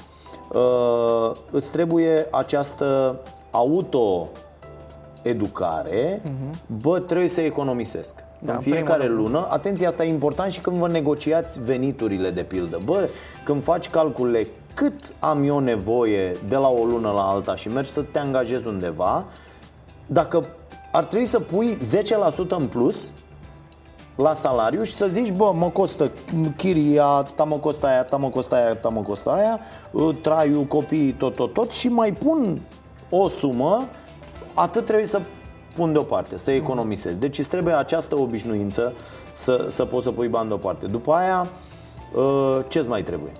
[0.53, 3.19] uh, îți trebuie această
[3.51, 4.27] auto
[5.21, 6.57] educare, uh-huh.
[6.81, 8.13] bă, trebuie să economisesc.
[8.39, 12.79] Da, în fiecare lună, atenție, asta e important și când vă negociați veniturile de pildă.
[12.85, 13.09] Bă,
[13.43, 17.91] când faci calculele cât am eu nevoie de la o lună la alta și mergi
[17.91, 19.25] să te angajezi undeva,
[20.05, 20.45] dacă
[20.91, 23.11] ar trebui să pui 10% în plus
[24.15, 26.11] la salariu și să zici, bă, mă costă
[26.57, 29.59] chiria, ta mă costă aia, ta mă costă aia, ta mă costă aia,
[30.21, 32.61] traiul, copiii, tot, tot, tot și mai pun
[33.09, 33.83] o sumă,
[34.53, 35.19] atât trebuie să
[35.75, 37.19] pun deoparte, să economisezi.
[37.19, 38.93] Deci îți trebuie această obișnuință
[39.31, 40.85] să, să poți să pui bani deoparte.
[40.85, 41.47] După aia,
[42.15, 43.31] ă, ce-ți mai trebuie?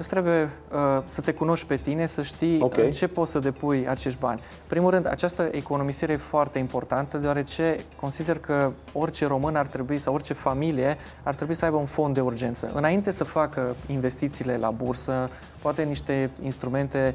[0.00, 2.84] Îți trebuie uh, să te cunoști pe tine, să știi okay.
[2.84, 4.40] în ce poți să depui acești bani.
[4.66, 10.14] Primul rând, această economisire e foarte importantă, deoarece consider că orice român ar trebui, sau
[10.14, 12.70] orice familie, ar trebui să aibă un fond de urgență.
[12.74, 15.30] Înainte să facă investițiile la bursă,
[15.62, 17.14] poate niște instrumente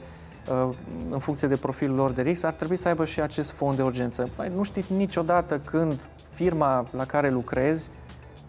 [0.50, 0.76] uh,
[1.10, 3.84] în funcție de profilul lor de risc, ar trebui să aibă și acest fond de
[3.84, 4.30] urgență.
[4.36, 7.90] Păi, nu știi niciodată când firma la care lucrezi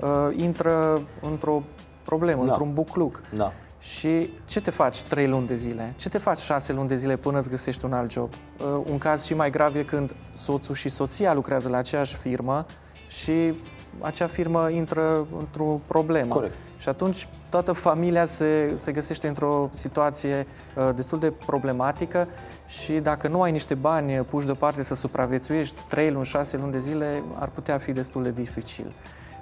[0.00, 1.62] uh, intră într-o
[2.02, 2.48] problemă, da.
[2.48, 3.22] într-un bucluc.
[3.34, 3.52] Da.
[3.78, 5.94] Și ce te faci trei luni de zile?
[5.96, 8.32] Ce te faci șase luni de zile până îți găsești un alt job?
[8.32, 12.66] Uh, un caz și mai grav e când soțul și soția lucrează la aceeași firmă
[13.08, 13.54] și
[14.00, 16.28] acea firmă intră într-o problemă.
[16.28, 16.54] Corect.
[16.78, 22.28] Și atunci toată familia se, se găsește într-o situație uh, destul de problematică
[22.66, 26.78] și dacă nu ai niște bani puși deoparte să supraviețuiești 3 luni, 6 luni de
[26.78, 28.92] zile, ar putea fi destul de dificil.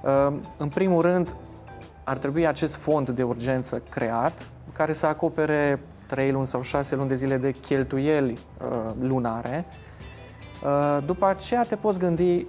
[0.02, 1.34] Uh, în primul rând,
[2.04, 7.08] ar trebui acest fond de urgență creat, care să acopere 3 luni sau 6 luni
[7.08, 9.64] de zile de cheltuieli uh, lunare.
[10.64, 12.46] Uh, după aceea te poți gândi, uh,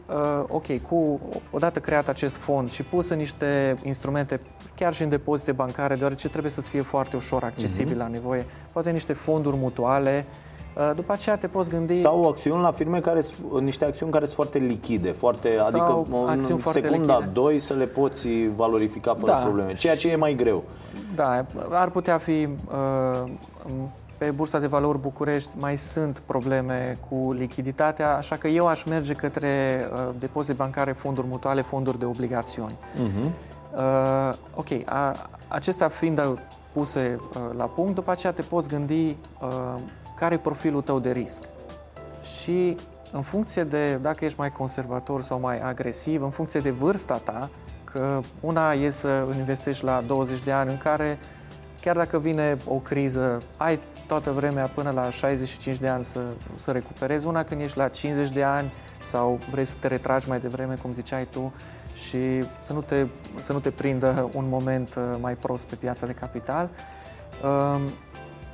[0.48, 1.20] ok, cu
[1.52, 4.40] odată creat acest fond și pus în niște instrumente,
[4.76, 7.98] chiar și în depozite bancare, deoarece trebuie să-ți fie foarte ușor accesibil uh-huh.
[7.98, 10.45] la nevoie, poate niște fonduri mutuale, uh, Uh,
[10.96, 12.00] după aceea te poți gândi...
[12.00, 13.22] Sau acțiuni la firme care
[13.62, 17.32] niște acțiuni care sunt foarte lichide, foarte, adică în secunda lichide.
[17.34, 19.38] 2 să le poți valorifica fără da.
[19.38, 20.64] probleme, ceea ce e mai greu.
[21.16, 22.48] Da, ar putea fi
[23.22, 23.30] uh,
[24.18, 29.14] pe Bursa de Valori București mai sunt probleme cu lichiditatea, așa că eu aș merge
[29.14, 32.76] către uh, depozite bancare, fonduri mutuale, fonduri de obligațiuni.
[32.96, 33.30] Uh-huh.
[33.76, 35.16] Uh, ok, a,
[35.48, 36.22] acestea fiind
[36.74, 39.74] puse uh, la punct, după aceea te poți gândi uh,
[40.16, 41.44] care e profilul tău de risc.
[42.24, 42.78] Și
[43.12, 47.50] în funcție de dacă ești mai conservator sau mai agresiv, în funcție de vârsta ta,
[47.84, 51.20] că una e să investești la 20 de ani în care
[51.82, 56.20] chiar dacă vine o criză, ai toată vremea până la 65 de ani să,
[56.56, 58.72] să recuperezi, una când ești la 50 de ani
[59.04, 61.54] sau vrei să te retragi mai devreme, cum ziceai tu,
[61.94, 63.06] și să nu te,
[63.38, 66.70] să nu te prindă un moment uh, mai prost pe piața de capital.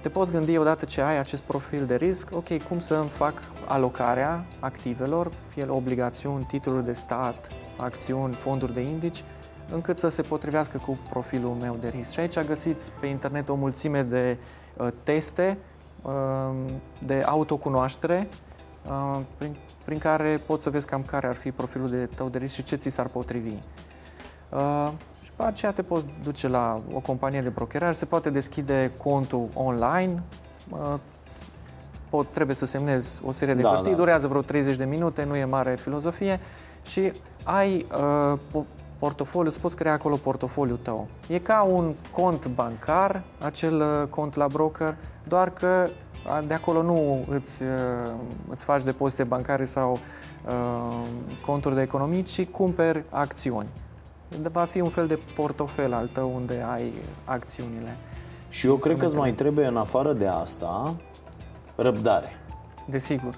[0.02, 3.10] Um, te poți gândi odată ce ai acest profil de risc, ok, cum să îmi
[3.10, 3.34] fac
[3.68, 9.24] alocarea activelor, fie obligațiuni, titluri de stat, acțiuni, fonduri de indici,
[9.72, 12.12] încât să se potrivească cu profilul meu de risc.
[12.12, 14.38] Și aici găsiți pe internet o mulțime de
[14.78, 15.58] uh, teste
[16.02, 18.28] uh, de autocunoaștere
[18.88, 22.38] uh, prin, prin care poți să vezi cam care ar fi profilul de tău de
[22.38, 23.54] risc și ce ți s-ar potrivi.
[24.50, 25.11] Uh, după
[25.46, 30.24] aceea te poți duce la o companie de brokeraj, se poate deschide contul online,
[32.10, 33.98] pot, trebuie să semnezi o serie de da, hârtii, da.
[33.98, 36.40] durează vreo 30 de minute, nu e mare filozofie
[36.84, 37.12] și
[37.44, 37.86] ai
[38.54, 38.64] uh,
[39.00, 41.08] portofoliu, îți poți crea acolo portofoliul tău.
[41.28, 44.96] E ca un cont bancar, acel uh, cont la broker,
[45.28, 45.90] doar că
[46.48, 47.70] de acolo nu îți, uh,
[48.50, 51.08] îți faci depozite bancare sau uh,
[51.46, 53.68] conturi de economii, ci cumperi acțiuni
[54.52, 56.94] va fi un fel de portofel al tău unde ai
[57.26, 57.98] acțiunile.
[58.50, 60.96] Și eu cred că îți mai trebuie în afară de asta
[61.76, 62.30] răbdare.
[62.86, 63.36] Desigur.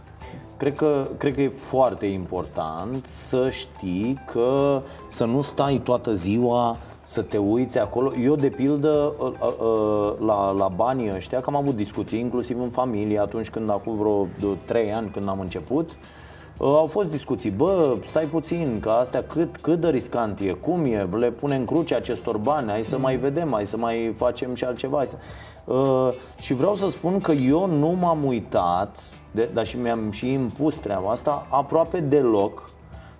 [0.57, 6.77] Cred că, cred că e foarte important să știi că să nu stai toată ziua
[7.03, 8.13] să te uiți acolo.
[8.15, 12.59] Eu, de pildă, ă, ă, ă, la, la banii ăștia, că am avut discuții, inclusiv
[12.59, 14.27] în familie, atunci când, acum vreo
[14.65, 16.21] 3 ani, când am început, uh, Uh,
[16.59, 21.07] au fost discuții, bă, stai puțin, că astea cât, cât de riscant e, cum e,
[21.17, 23.01] le pune în cruce acestor bani, hai să mm.
[23.01, 24.97] mai vedem, hai să mai facem și altceva.
[24.97, 25.17] Hai să...
[25.65, 28.97] uh, și vreau să spun că eu nu m-am uitat,
[29.31, 32.69] de, dar și mi-am și impus treaba asta, aproape deloc.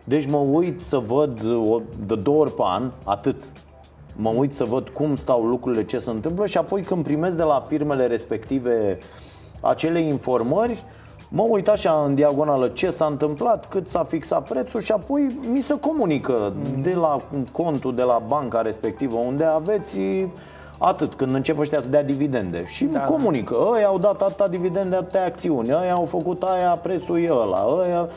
[0.04, 3.44] Deci mă uit să văd o, de două ori pe an, atât,
[4.16, 7.44] mă uit să văd cum stau lucrurile, ce se întâmplă și apoi când primesc de
[7.44, 8.98] la firmele respective
[9.62, 10.84] acele informări,
[11.36, 15.60] Mă uit așa în diagonală ce s-a întâmplat, cât s-a fixat prețul și apoi mi
[15.60, 20.00] se comunică de la contul de la banca respectivă unde aveți
[20.78, 23.00] atât, când încep ăștia să dea dividende Și da.
[23.00, 27.66] comunică, ăia au dat atâta dividende, atâtea acțiuni Ăia au făcut aia, prețul e ăla
[27.82, 28.10] ăia,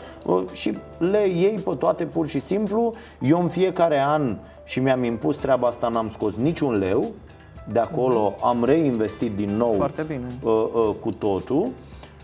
[0.53, 5.37] Și le iei pe toate pur și simplu Eu în fiecare an și mi-am impus
[5.37, 7.05] treaba asta, n-am scos niciun leu
[7.73, 10.27] De acolo am reinvestit din nou Foarte bine.
[10.43, 11.69] Uh, uh, cu totul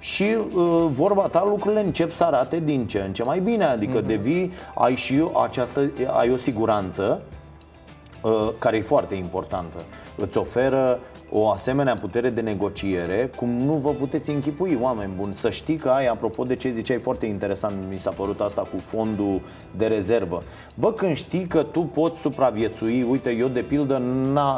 [0.03, 4.03] și uh, vorba ta lucrurile încep să arate din ce în ce mai bine, adică
[4.03, 4.07] mm-hmm.
[4.07, 7.23] devii, ai și această, ai o siguranță
[8.23, 9.77] uh, care e foarte importantă.
[10.17, 10.99] Îți oferă
[11.31, 15.35] o asemenea putere de negociere cum nu vă puteți închipui, oameni buni.
[15.35, 18.79] Să știi că ai, apropo de ce ziceai, foarte interesant, mi s-a părut asta cu
[18.79, 19.41] fondul
[19.77, 20.43] de rezervă.
[20.75, 24.03] Bă, când știi că tu poți supraviețui, uite, eu de pildă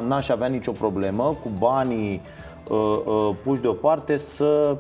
[0.07, 2.23] n-aș avea nicio problemă cu banii
[2.69, 4.77] uh, uh, puși deoparte să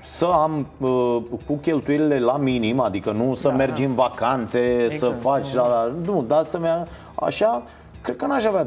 [0.00, 3.88] să am uh, cu cheltuielile la minim, adică nu să da, mergi da.
[3.88, 4.98] în vacanțe, exact.
[4.98, 6.66] să faci la, nu, dar să mi
[7.14, 7.62] așa,
[8.00, 8.66] cred că n-aș avea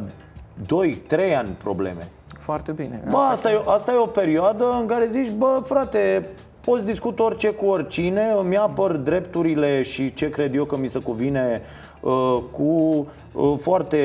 [0.63, 2.07] 2-3 ani probleme.
[2.39, 3.03] Foarte bine.
[3.09, 6.29] Bă, asta, e, asta e o perioadă în care zici, bă, frate,
[6.61, 10.99] poți discut orice cu oricine, îmi apăr drepturile și ce cred eu că mi se
[10.99, 11.61] cuvine
[11.99, 13.97] uh, cu uh, foarte,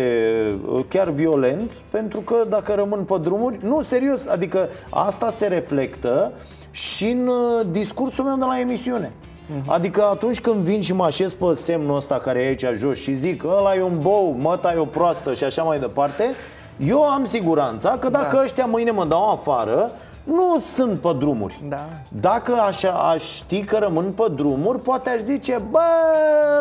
[0.72, 6.32] uh, chiar violent, pentru că dacă rămân pe drumuri, nu, serios, adică asta se reflectă
[6.70, 9.12] și în uh, discursul meu de la emisiune.
[9.50, 9.66] Uh-huh.
[9.66, 13.12] Adică atunci când vin și mă așez pe semnul ăsta care e aici jos și
[13.12, 16.30] zic ăla e un bou, măta e o proastă și așa mai departe
[16.76, 18.42] Eu am siguranța că dacă da.
[18.42, 19.90] ăștia mâine mă dau afară
[20.24, 21.88] nu sunt pe drumuri da.
[22.08, 25.80] Dacă așa aș ști că rămân pe drumuri Poate aș zice Bă,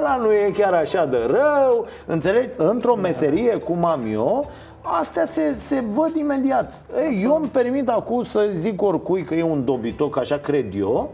[0.02, 2.50] la nu e chiar așa de rău Înțelegi?
[2.58, 3.02] Într-o da.
[3.02, 4.50] meserie cum am eu
[4.92, 9.44] Astea se, se văd imediat Ei, Eu îmi permit acum să zic oricui că e
[9.44, 11.14] un dobitoc Așa cred eu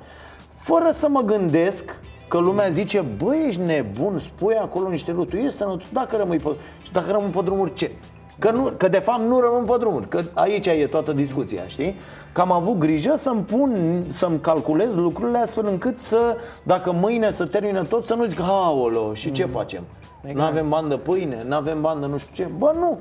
[0.65, 5.45] fără să mă gândesc că lumea zice, băi, ești nebun, spui acolo niște lucruri, tu
[5.45, 6.49] ești sănătos, dacă rămâi pe,
[6.81, 7.91] și dacă rămân pe drumuri, ce?
[8.39, 11.95] Că, nu, că de fapt nu rămân pe drumuri, că aici e toată discuția, știi?
[12.31, 17.45] Că am avut grijă să-mi pun, să-mi calculez lucrurile astfel încât să, dacă mâine să
[17.45, 19.49] termină tot, să nu zic, haolo, și ce mm.
[19.49, 19.83] facem?
[20.21, 20.39] Exact.
[20.39, 22.97] Nu avem bani de pâine, nu avem bani de nu știu ce Bă, nu,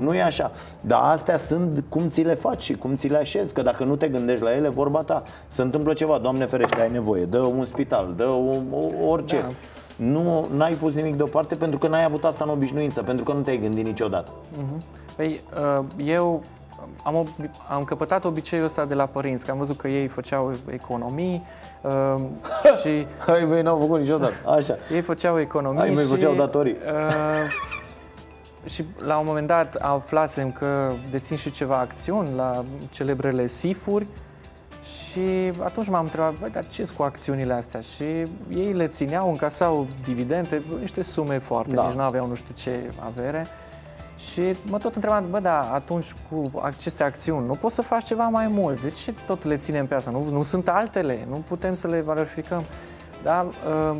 [0.00, 0.50] nu e așa.
[0.80, 3.54] Dar astea sunt cum ți le faci și cum ți le așezi.
[3.54, 5.22] Că dacă nu te gândești la ele, vorba ta.
[5.46, 7.24] Se întâmplă ceva, Doamne ferește, ai nevoie.
[7.24, 9.40] Dă un spital, dă o, o, orice.
[9.40, 9.48] Da.
[9.96, 13.40] Nu ai pus nimic deoparte pentru că n-ai avut asta în obișnuință, pentru că nu
[13.40, 14.30] te-ai gândit niciodată.
[14.30, 14.82] Uh-huh.
[15.16, 15.40] Păi,
[15.78, 16.42] uh, eu
[17.02, 17.28] am,
[17.68, 21.46] am căpătat obiceiul ăsta de la părinți, că am văzut că ei făceau economii
[21.80, 22.20] uh,
[22.82, 23.06] și...
[23.26, 24.76] Ai mei n-au făcut niciodată, așa.
[24.92, 26.10] Ei făceau economii Ai mei și...
[26.10, 26.76] făceau datorii.
[26.86, 27.75] Uh,
[28.66, 34.06] și la un moment dat aflasem că dețin și ceva acțiuni la celebrele SIF-uri
[34.84, 37.80] și atunci m-am întrebat, băi, dar ce cu acțiunile astea?
[37.80, 38.04] Și
[38.48, 41.86] ei le țineau, încasau dividende, niște sume foarte, da.
[41.86, 43.46] nici nu aveau nu știu ce avere.
[44.16, 48.28] Și mă tot întrebam, bă, da, atunci cu aceste acțiuni, nu poți să faci ceva
[48.28, 48.82] mai mult?
[48.82, 50.10] De ce tot le ținem pe asta?
[50.10, 52.64] Nu, nu sunt altele, nu putem să le valorificăm.
[53.22, 53.46] Da,
[53.90, 53.96] uh,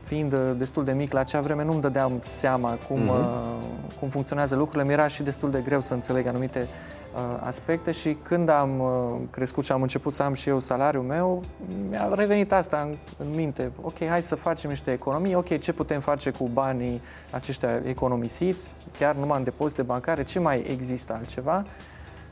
[0.00, 3.08] fiind uh, destul de mic la acea vreme, nu-mi dădeam seama cum, uh-huh.
[3.08, 4.84] uh, cum funcționează lucrurile.
[4.84, 6.66] Mi-era și destul de greu să înțeleg anumite
[7.14, 8.88] uh, aspecte și când am uh,
[9.30, 11.42] crescut și am început să am și eu salariul meu,
[11.88, 13.70] mi-a revenit asta în, în minte.
[13.82, 15.34] Ok, hai să facem niște economii.
[15.34, 20.64] Ok, ce putem face cu banii aceștia economisiți, chiar numai în depozite bancare, ce mai
[20.68, 21.64] există altceva?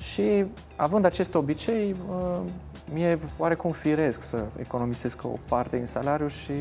[0.02, 0.44] Și
[0.76, 2.38] având acest obicei, uh,
[2.92, 6.52] mi-e oarecum firesc să economisesc o parte din salariu și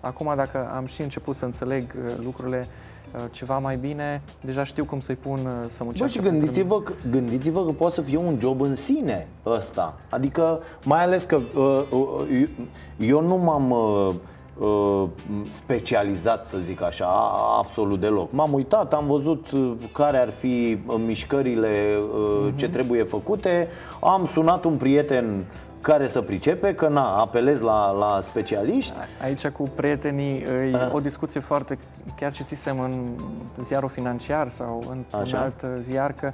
[0.00, 2.66] acum dacă am și început să înțeleg uh, lucrurile
[3.14, 6.20] uh, ceva mai bine, deja știu cum să-i pun să muncească.
[6.20, 9.98] Bă, și gândiți-vă că, gândiți-vă că poate să fie un job în sine ăsta.
[10.08, 12.48] Adică, mai ales că uh, uh,
[12.98, 14.14] eu nu m-am uh, Uh,
[15.48, 17.06] specializat, să zic așa,
[17.58, 18.32] absolut deloc.
[18.32, 22.56] M-am uitat, am văzut uh, care ar fi uh, mișcările uh-huh.
[22.56, 23.68] ce trebuie făcute,
[24.00, 25.44] am sunat un prieten
[25.80, 28.92] care să pricepe, că na, apelez la, la specialiști.
[29.22, 31.78] Aici cu prietenii e o discuție foarte,
[32.16, 33.08] chiar citisem în
[33.60, 36.32] ziarul financiar sau în un alt ziar că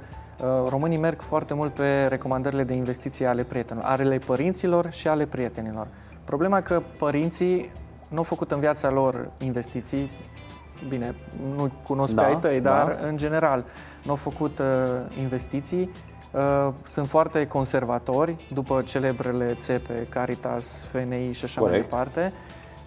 [0.67, 5.87] românii merg foarte mult pe recomandările de investiție ale prietenilor, ale părinților și ale prietenilor.
[6.23, 7.71] Problema e că părinții
[8.09, 10.11] nu au făcut în viața lor investiții,
[10.87, 11.15] bine,
[11.55, 13.07] nu cunosc da, pe ai tăi, dar da.
[13.07, 13.65] în general
[14.03, 14.65] nu au făcut uh,
[15.19, 15.91] investiții,
[16.31, 21.77] uh, sunt foarte conservatori după celebrele țepe, Caritas, FNI și așa Corect.
[21.77, 22.33] mai departe.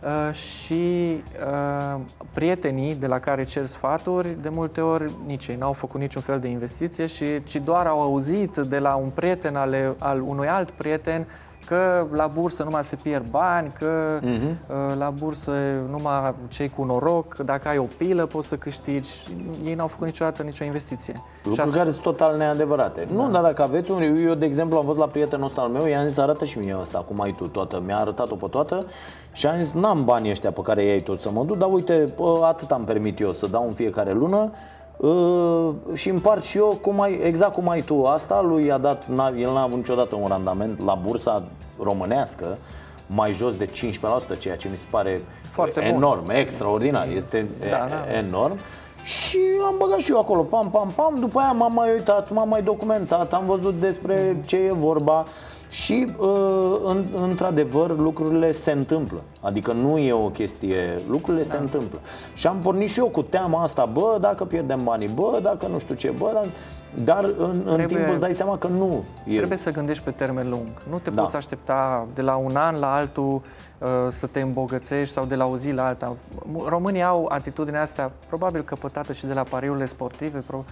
[0.03, 2.01] Uh, și uh,
[2.33, 6.41] prietenii de la care cer sfaturi, de multe ori nici ei n-au făcut niciun fel
[6.41, 10.71] de investiție, și, ci doar au auzit de la un prieten ale, al unui alt
[10.71, 11.27] prieten
[11.67, 14.97] că la bursă numai se pierd bani, că uh-huh.
[14.99, 15.53] la bursă
[15.91, 19.11] numai cei cu noroc, dacă ai o pilă poți să câștigi.
[19.65, 21.15] Ei n-au făcut niciodată nicio investiție.
[21.45, 23.07] Lucruri care sunt total neadevărate.
[23.09, 23.23] Da.
[23.23, 24.03] Nu, dar dacă aveți un...
[24.03, 26.77] Eu, de exemplu, am fost la prietenul ăsta al meu, i-am zis, arată și mie
[26.81, 27.83] asta, cum ai tu toată.
[27.87, 28.87] Mi-a arătat-o pe toată
[29.33, 32.15] și am zis, n-am banii ăștia pe care i-ai tot să mă duc, dar uite,
[32.43, 34.82] atât am permit eu să dau în fiecare lună uh,
[35.93, 39.33] și împart și eu cum ai, exact cum ai tu asta, lui a dat, n-a,
[39.39, 41.43] el n-a avut niciodată un randament la bursa
[41.79, 42.59] românească
[43.07, 45.21] mai jos de 15%, ceea ce mi se pare
[45.51, 46.35] Foarte enorm, bun.
[46.35, 48.17] extraordinar, este Da, da.
[48.19, 48.59] enorm.
[49.03, 52.49] Și am băgat și eu acolo, pam, pam, pam După aia m-am mai uitat, m-am
[52.49, 55.25] mai documentat Am văzut despre ce e vorba
[55.73, 61.49] Și, uh, în, într-adevăr, lucrurile se întâmplă Adică nu e o chestie, lucrurile da.
[61.49, 61.99] se întâmplă
[62.35, 65.79] Și am pornit și eu cu teama asta Bă, dacă pierdem banii, bă, dacă nu
[65.79, 66.47] știu ce, bă dacă...
[67.05, 69.37] Dar în, în timp îți dai seama că nu e...
[69.37, 70.67] Trebuie să gândești pe termen lung.
[70.91, 71.23] Nu te Da.
[71.23, 73.43] poți aștepta de la un an la altul
[73.79, 76.17] uh, să te îmbogățești sau de la o zi la alta.
[76.67, 80.65] Românii au atitudinea asta, probabil căpătată și de la pariurile sportive, pro, uh,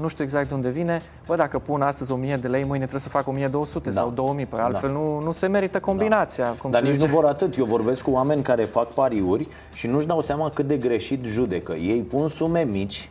[0.00, 1.00] nu știu exact de unde vine.
[1.26, 4.00] Bă, dacă pun astăzi 1000 de lei, mâine trebuie să fac 1200 Da.
[4.00, 4.98] sau 2000, păi altfel Da.
[4.98, 6.44] nu, nu se merită combinația.
[6.58, 7.06] Cum Dar se nici zice.
[7.08, 7.56] nu vor atât.
[7.56, 11.72] Eu vorbesc cu oameni care fac pariuri și nu-și dau seama cât de greșit judecă.
[11.72, 13.10] Ei pun sume mici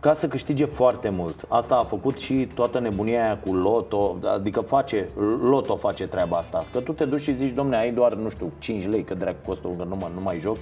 [0.00, 1.44] ca să câștige foarte mult.
[1.48, 5.08] Asta a făcut și toată nebunia aia cu loto, adică face,
[5.42, 6.64] loto face treaba asta.
[6.72, 9.36] Că tu te duci și zici, domne, ai doar, nu știu, 5 lei, că dracu
[9.46, 10.56] costă, că nu, mă, nu mai joc.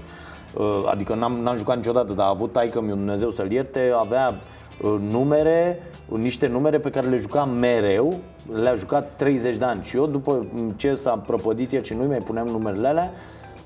[0.55, 4.29] Uh, Adică n-am, n-am jucat niciodată, dar a avut taică mi Dumnezeu să-l ierte, avea
[4.29, 4.37] uh,
[5.11, 8.15] numere, niște numere pe care le jucam mereu,
[8.53, 12.19] le-a jucat 30 de ani și eu după ce s-a prăpădit el și nu mai
[12.19, 13.13] puneam numerele alea,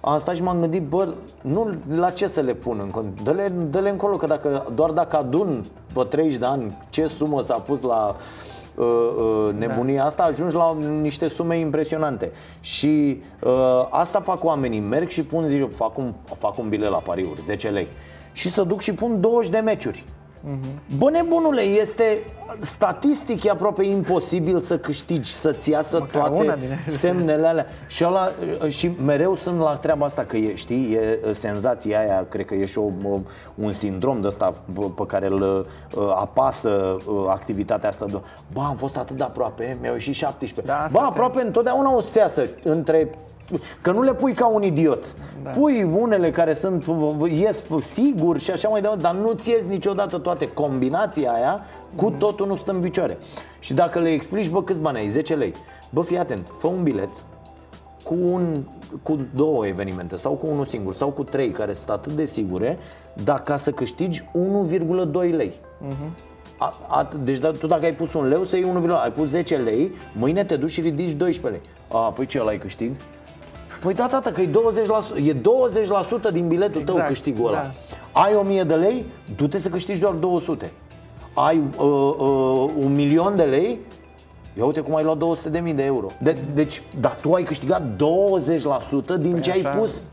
[0.01, 3.53] am stat și m-am gândit, bă, nu la ce să le pun în cont, dă-le,
[3.71, 7.81] dă-le încolo, că dacă, doar dacă adun pe 30 de ani ce sumă s-a pus
[7.81, 8.17] la
[8.75, 12.31] uh, uh, nebunia asta, ajungi la niște sume impresionante.
[12.61, 16.99] Și uh, asta fac oamenii, merg și pun, zic, fac un, fac un bilet la
[16.99, 17.87] pariuri, 10 lei.
[18.33, 20.05] Și să duc și pun 20 de meciuri.
[20.97, 22.18] Bă, nebunule, este
[22.61, 26.84] statistic e aproape imposibil să câștigi, să-ți iasă Măcar una toate din ele.
[26.88, 27.66] semnele alea.
[27.86, 28.28] Și, ăla,
[28.68, 32.64] și mereu sunt la treaba asta că e, știi, e senzația aia, cred că e
[32.64, 32.88] și o,
[33.55, 34.55] un sindrom de ăsta
[34.97, 35.66] pe care îl
[35.97, 38.07] uh, apasă uh, activitatea asta.
[38.07, 38.20] De,
[38.53, 40.72] Bă, am fost atât de aproape, mi-au ieșit 17.
[40.72, 43.11] Da, Bă, asta te- aproape întotdeauna o să iasă între
[43.80, 45.51] Că nu le pui ca un idiot da.
[45.51, 46.84] Pui unele care sunt
[47.28, 51.61] Ies sigur și așa mai departe Dar nu ți ies niciodată toate Combinația aia
[51.97, 53.18] cu totul nu stă în picioare
[53.59, 55.09] Și dacă le explici, bă, câți bani ai?
[55.09, 55.55] 10 lei
[55.90, 57.11] Bă, fii atent, fă un bilet
[58.03, 58.64] cu, un,
[59.03, 62.78] cu două evenimente sau cu unul singur sau cu trei care sunt atât de sigure,
[63.24, 64.28] dar ca să câștigi
[64.70, 65.53] 1,2 lei.
[66.59, 69.28] A, a, deci da, tu dacă ai pus un leu să iei 1,2, ai pus
[69.28, 71.72] 10 lei, mâine te duci și ridici 12 lei.
[72.01, 72.93] A, păi ce ăla ai câștig?
[73.83, 74.53] Păi da, tata, că e 20%,
[75.26, 75.35] e
[76.28, 77.61] 20% din biletul tău Exact, câștigul ăla.
[77.62, 77.70] da.
[78.20, 79.07] Ai 1000 de lei,
[79.37, 80.72] du-te să câștigi doar 200.
[81.35, 81.85] Ai uh,
[82.18, 83.78] uh, un milion de lei,
[84.59, 86.07] Ia uite cum ai luat 200 de mii de euro.
[86.20, 90.09] De, deci, dar tu ai câștigat 20% din ce ai așa- pus.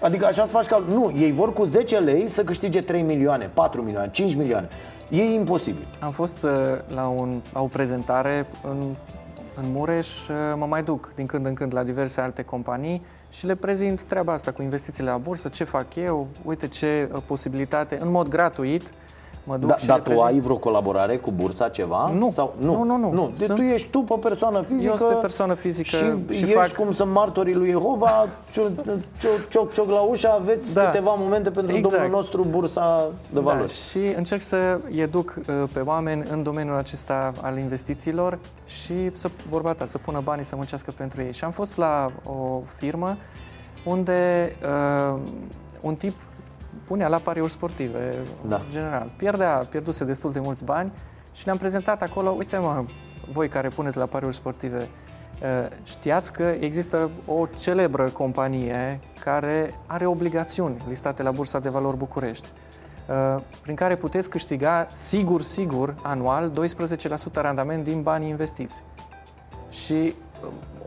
[0.00, 0.82] Adică așa să faci cal.
[0.88, 4.68] Nu, ei vor cu 10 lei să câștige 3 milioane, 4 milioane, 5 milioane.
[5.08, 5.86] E imposibil.
[6.00, 6.50] Am fost uh,
[6.94, 8.76] la, un, la o prezentare în,
[9.62, 13.46] în Mureș, uh, mă mai duc din când în când la diverse alte companii și
[13.46, 17.98] le prezint treaba asta cu investițiile la bursă, ce fac eu, uite ce uh, posibilitate,
[18.00, 18.92] în mod gratuit,
[19.48, 20.28] mă duc Da, și dar le tu prezint.
[20.28, 22.10] ai vreo colaborare cu bursa ceva?
[22.18, 22.30] Nu.
[22.30, 23.12] Sau, Nu, nu, nu.
[23.12, 23.26] nu.
[23.38, 25.96] Deci Sunt- tu ești tu pe persoană fizică Eu sunt pe persoană fizică și,
[26.36, 28.70] și ești fac- cum sunt martorii lui Jehova, cioc,
[29.18, 30.84] cioc, cioc, cioc la ușă, aveți Da.
[30.84, 31.94] câteva momente pentru Exact.
[31.96, 33.66] domnul nostru bursa de valori.
[33.66, 39.30] Da, și încerc să educ uh, pe oameni în domeniul acesta al investițiilor și să,
[39.50, 41.32] vorba ta, să pună banii să muncească pentru ei.
[41.32, 43.16] Și am fost la o firmă
[43.84, 44.52] unde
[45.12, 45.18] uh,
[45.80, 46.14] un tip
[46.88, 48.16] punea la pariuri sportive,
[48.48, 48.56] Da.
[48.56, 49.10] în general.
[49.16, 50.92] Pierdea, pierduse destul de mulți bani
[51.32, 52.84] și le-am prezentat acolo, uite mă,
[53.32, 60.06] voi care puneți la pariuri sportive, uh, știați că există o celebră companie care are
[60.06, 62.48] obligațiuni listate la Bursa de Valori București,
[63.08, 68.82] uh, prin care puteți câștiga sigur, sigur, anual 12% randament din banii investiți.
[69.70, 70.12] Și uh,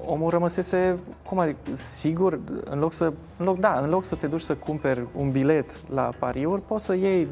[0.06, 2.40] omul rămăsese, cum adică, sigur,
[2.70, 5.90] în loc să, în loc, da, în loc să te duci să cumperi un bilet
[5.94, 7.30] la pariuri, poți să iei 12%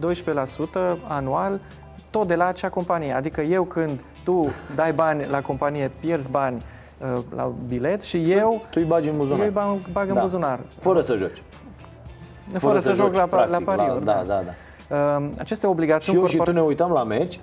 [1.08, 1.60] anual
[2.10, 3.14] tot de la acea companie.
[3.14, 6.62] Adică eu când tu dai bani la companie, pierzi bani
[7.14, 9.46] uh, la bilet și eu, Tu îi bagi în eu buzunar.
[9.46, 10.22] îi bag, bag în Da.
[10.22, 10.60] buzunar.
[10.80, 11.42] Fără să joci.
[12.58, 14.06] Fără, să, joc joci, la, pa- practic, la pariuri.
[14.06, 14.96] Da, da, da.
[15.18, 17.40] Uh, aceste Și obligațiuni eu și tu corpora- ne uitam la meci,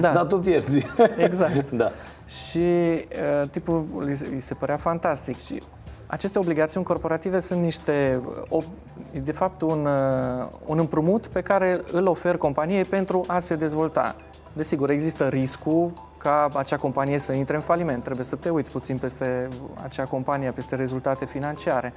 [0.00, 0.12] da.
[0.16, 0.86] dar tu pierzi.
[1.16, 1.70] Exact.
[1.82, 1.90] da.
[2.30, 5.62] Și uh, tipul îi se- îi se părea fantastic și
[6.06, 8.20] aceste obligațiuni corporative sunt niște,
[8.50, 13.38] uh, op- de fapt, un, uh, un împrumut pe care îl ofer companiei pentru a
[13.38, 14.14] se dezvolta.
[14.52, 18.02] Desigur, există riscul ca acea companie să intre în faliment.
[18.02, 19.48] Trebuie să te uiți puțin peste
[19.82, 21.92] acea companie, peste rezultate financiare.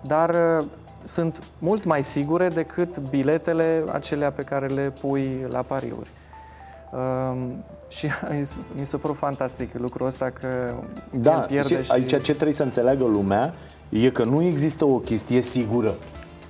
[0.00, 0.64] dar uh,
[1.02, 6.10] sunt mult mai sigure decât biletele acelea pe care le pui la pariuri.
[8.02, 10.74] Um, și mi se părut fantastic lucrul ăsta că
[11.10, 11.92] da, pierde și, și...
[11.92, 13.54] Aici ce trebuie să înțeleagă lumea
[13.88, 15.94] e că nu există o chestie sigură.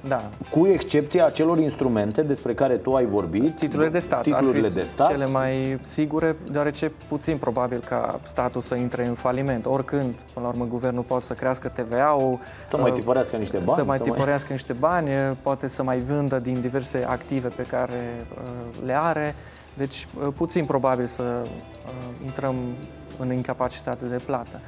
[0.09, 0.31] Da.
[0.51, 4.79] Cu excepția acelor instrumente despre care tu ai vorbit, titlurile de stat, titlurile ar fi
[4.79, 9.67] de stat, cele mai sigure, deoarece puțin probabil ca statul să intre în faliment.
[9.67, 12.39] Oricând, până la urmă, guvernul poate să crească TVA-ul,
[12.69, 14.57] să mai uh, tipărească niște bani, să mai tipărească mai...
[14.57, 15.11] niște bani,
[15.43, 19.35] poate să mai vândă din diverse active pe care uh, le are.
[19.77, 21.47] Deci, uh, puțin probabil să
[22.25, 22.57] intrăm
[23.19, 24.61] în incapacitate de plată.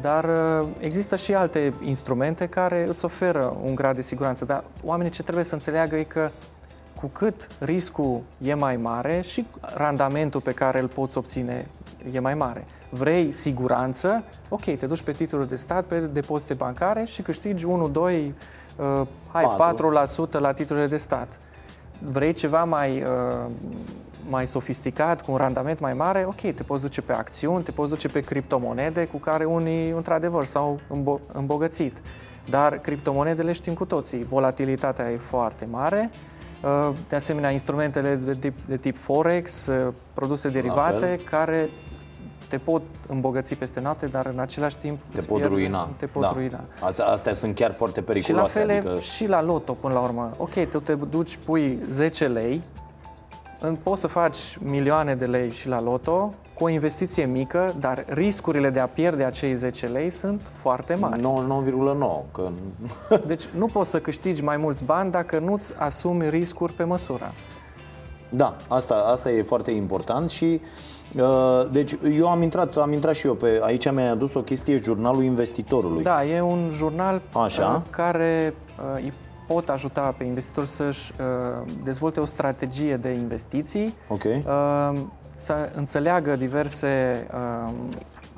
[0.00, 4.44] Dar uh, există și alte instrumente care îți oferă un grad de siguranță.
[4.44, 6.30] Dar oamenii ce trebuie să înțeleagă e că
[7.00, 11.66] cu cât riscul e mai mare și randamentul pe care îl poți obține
[12.12, 12.64] e mai mare.
[12.88, 14.22] Vrei siguranță?
[14.48, 18.34] Ok, te duci pe titluri de stat, pe depozite bancare și câștigi 1, 2,
[18.76, 19.92] uh, hai, 4.
[20.26, 21.38] 4% la titlurile de stat.
[21.98, 23.50] Vrei ceva mai uh,
[24.28, 27.90] mai sofisticat, cu un randament mai mare, ok, te poți duce pe acțiuni, te poți
[27.90, 32.02] duce pe criptomonede cu care unii, într-adevăr, s-au îmbo- îmbogățit.
[32.48, 36.10] Dar criptomonedele știm cu toții, volatilitatea e foarte mare,
[36.62, 41.70] uh, de asemenea, instrumentele de tip, de tip Forex, uh, produse derivate, care
[42.48, 45.90] te pot îmbogăți peste noapte, dar în același timp te pot pierde, ruina.
[45.96, 46.30] Te pot da.
[46.34, 46.60] ruina.
[46.98, 48.60] Astea sunt chiar foarte periculoase.
[48.60, 49.00] Și la fel adică...
[49.00, 50.34] și la loto, până la urmă.
[50.36, 52.62] Ok, tu te duci, pui 10 lei,
[53.82, 58.70] poți să faci milioane de lei și la loto cu o investiție mică, dar riscurile
[58.70, 61.20] de a pierde acei 10 lei sunt foarte mari.
[61.20, 61.26] 99,9.
[62.32, 62.48] Că...
[63.26, 67.32] Deci nu poți să câștigi mai mulți bani dacă nu-ți asumi riscuri pe măsură.
[68.28, 70.60] Da, asta, asta e foarte important și
[71.16, 74.80] uh, deci eu am intrat, am intrat și eu pe aici mi-ai adus o chestie,
[74.82, 76.02] jurnalul investitorului.
[76.02, 77.82] Da, e un jurnal Așa.
[77.84, 78.54] Uh, care
[78.96, 79.12] uh,
[79.46, 84.44] pot ajuta pe investitori să-și uh, dezvolte o strategie de investiții, okay.
[84.46, 85.00] uh,
[85.36, 87.72] să înțeleagă diverse, uh,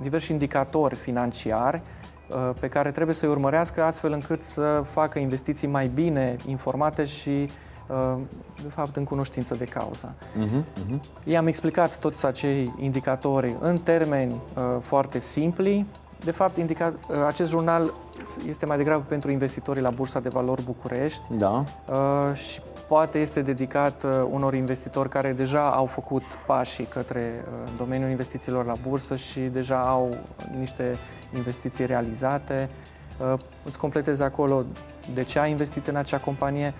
[0.02, 1.80] diversi indicatori financiari
[2.28, 7.50] uh, pe care trebuie să-i urmărească astfel încât să facă investiții mai bine informate și
[7.86, 8.16] uh,
[8.62, 10.14] de fapt în cunoștință de cauză.
[10.14, 11.24] Uh-huh, uh-huh.
[11.24, 15.86] I-am explicat toți acei indicatori în termeni uh, foarte simpli,
[16.24, 17.92] de fapt, indica, uh, acest jurnal
[18.46, 21.64] este mai degrabă pentru investitorii la Bursa de Valori București da.
[21.88, 27.44] Uh, și poate este dedicat uh, unor investitori care deja au făcut pașii către
[27.78, 30.16] domeniul investițiilor la bursă și deja au
[30.58, 30.96] niște
[31.36, 32.70] investiții realizate.
[33.64, 34.64] Îți completezi acolo
[35.14, 36.74] de ce ai investit în acea companie.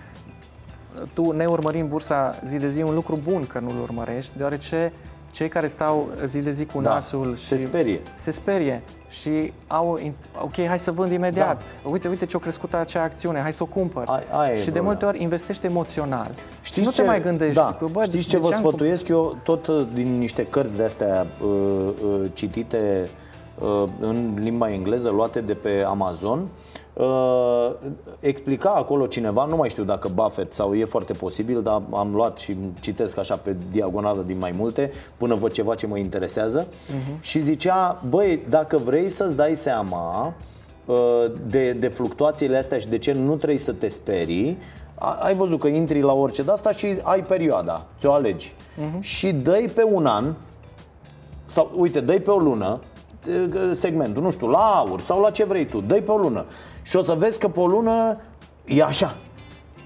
[1.13, 4.93] Tu, ne urmărim bursa zi de zi, un lucru bun că nu-l urmărești, deoarece
[5.31, 8.01] cei care stau zi de zi cu da, nasul și se sperie.
[8.15, 9.99] Se sperie și au,
[10.41, 11.63] ok, hai să vând imediat.
[11.83, 11.89] Da.
[11.89, 14.03] Uite, uite ce-a crescut acea acțiune, hai să o cumpăr.
[14.07, 16.31] A, aia și de multe ori investește emoțional.
[16.61, 17.55] Știți și nu ce, te mai gândești.
[17.55, 17.77] Da.
[17.91, 21.49] Bă, Știți ce vă sfătuiesc eu tot uh, din niște cărți de astea uh,
[22.03, 23.09] uh, citite
[23.59, 26.39] uh, în limba engleză, luate de pe Amazon.
[26.39, 26.66] Uh,
[26.97, 27.71] Uh,
[28.19, 32.37] explica acolo cineva, nu mai știu dacă Buffett sau e foarte posibil, dar am luat
[32.37, 37.19] și citesc așa pe diagonală din mai multe până văd ceva ce mă interesează uh-huh.
[37.19, 40.33] și zicea, băi, dacă vrei să-ți dai seama
[40.85, 40.95] uh,
[41.47, 44.57] de, de fluctuațiile astea și de ce nu trebuie să te sperii,
[45.19, 48.53] ai văzut că intri la orice de asta și ai perioada, ți-o alegi.
[48.53, 48.99] Uh-huh.
[48.99, 50.33] Și dai pe un an,
[51.45, 52.79] sau uite, dai pe o lună
[53.71, 56.45] segmentul, nu știu, la aur sau la ce vrei tu, dai pe o lună
[56.87, 58.17] și o să vezi că pe o lună
[58.65, 59.15] e așa.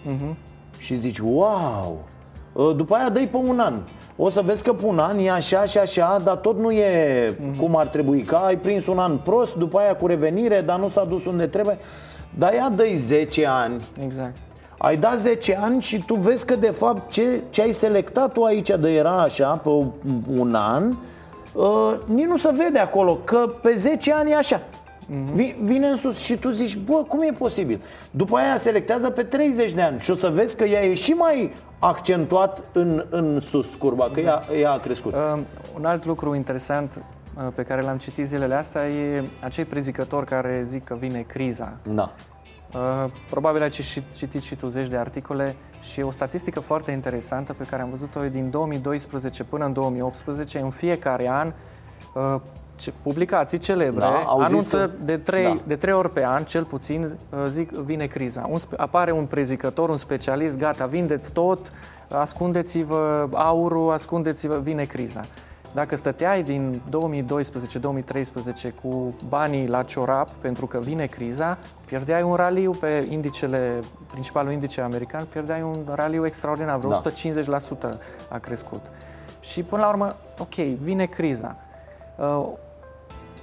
[0.09, 0.35] Uh-huh.
[0.77, 2.03] Și zici, wow!
[2.57, 3.79] Ă, după aia dai pe un an.
[4.17, 7.29] O să vezi că pe un an e așa și așa, dar tot nu e
[7.29, 7.57] uh-huh.
[7.57, 8.23] cum ar trebui.
[8.23, 11.47] Că ai prins un an prost, după aia cu revenire, dar nu s-a dus unde
[11.47, 11.77] trebuie.
[12.37, 13.85] Dar ea dă 10 ani.
[14.03, 14.35] Exact.
[14.77, 18.43] Ai dat 10 ani și tu vezi că de fapt ce, ce ai selectat tu
[18.43, 19.69] aici de era așa pe
[20.37, 20.95] un an,
[21.53, 24.61] uh, nici nu se vede acolo că pe 10 ani e așa.
[25.11, 25.55] Mm-hmm.
[25.63, 27.81] Vine în sus și tu zici, bă, cum e posibil?
[28.11, 31.11] După aia selectează pe 30 de ani și o să vezi că ea e și
[31.11, 34.49] mai accentuat în, în sus curba, că exact.
[34.49, 35.13] ea, ea a crescut.
[35.13, 35.39] Uh,
[35.75, 37.03] un alt lucru interesant
[37.37, 41.73] uh, pe care l-am citit zilele astea e acei prezicători care zic că vine criza.
[41.83, 42.13] Da.
[42.73, 43.69] Uh, probabil ai
[44.15, 48.19] citit și tu zeci de articole și o statistică foarte interesantă pe care am văzut-o
[48.31, 50.59] din 2012 până în 2018.
[50.59, 51.53] În fiecare an
[52.13, 52.41] uh,
[52.89, 55.57] publicații celebre da, anunță de trei, da.
[55.63, 58.47] de trei ori pe an, cel puțin, uh, zic, vine criza.
[58.49, 61.71] Un, apare un prezicător, un specialist, gata, vindeți tot,
[62.09, 65.25] ascundeți-vă aurul, ascundeți-vă, vine criza.
[65.73, 72.71] Dacă stăteai din 2012-2013 cu banii la ciorap pentru că vine criza, pierdeai un raliu
[72.71, 73.79] pe indicele,
[74.11, 77.01] principalul indice american, pierdeai un raliu extraordinar, vreo da.
[77.91, 77.97] 150%
[78.29, 78.81] a crescut.
[79.39, 81.55] Și până la urmă, ok, vine criza.
[82.15, 82.47] Uh,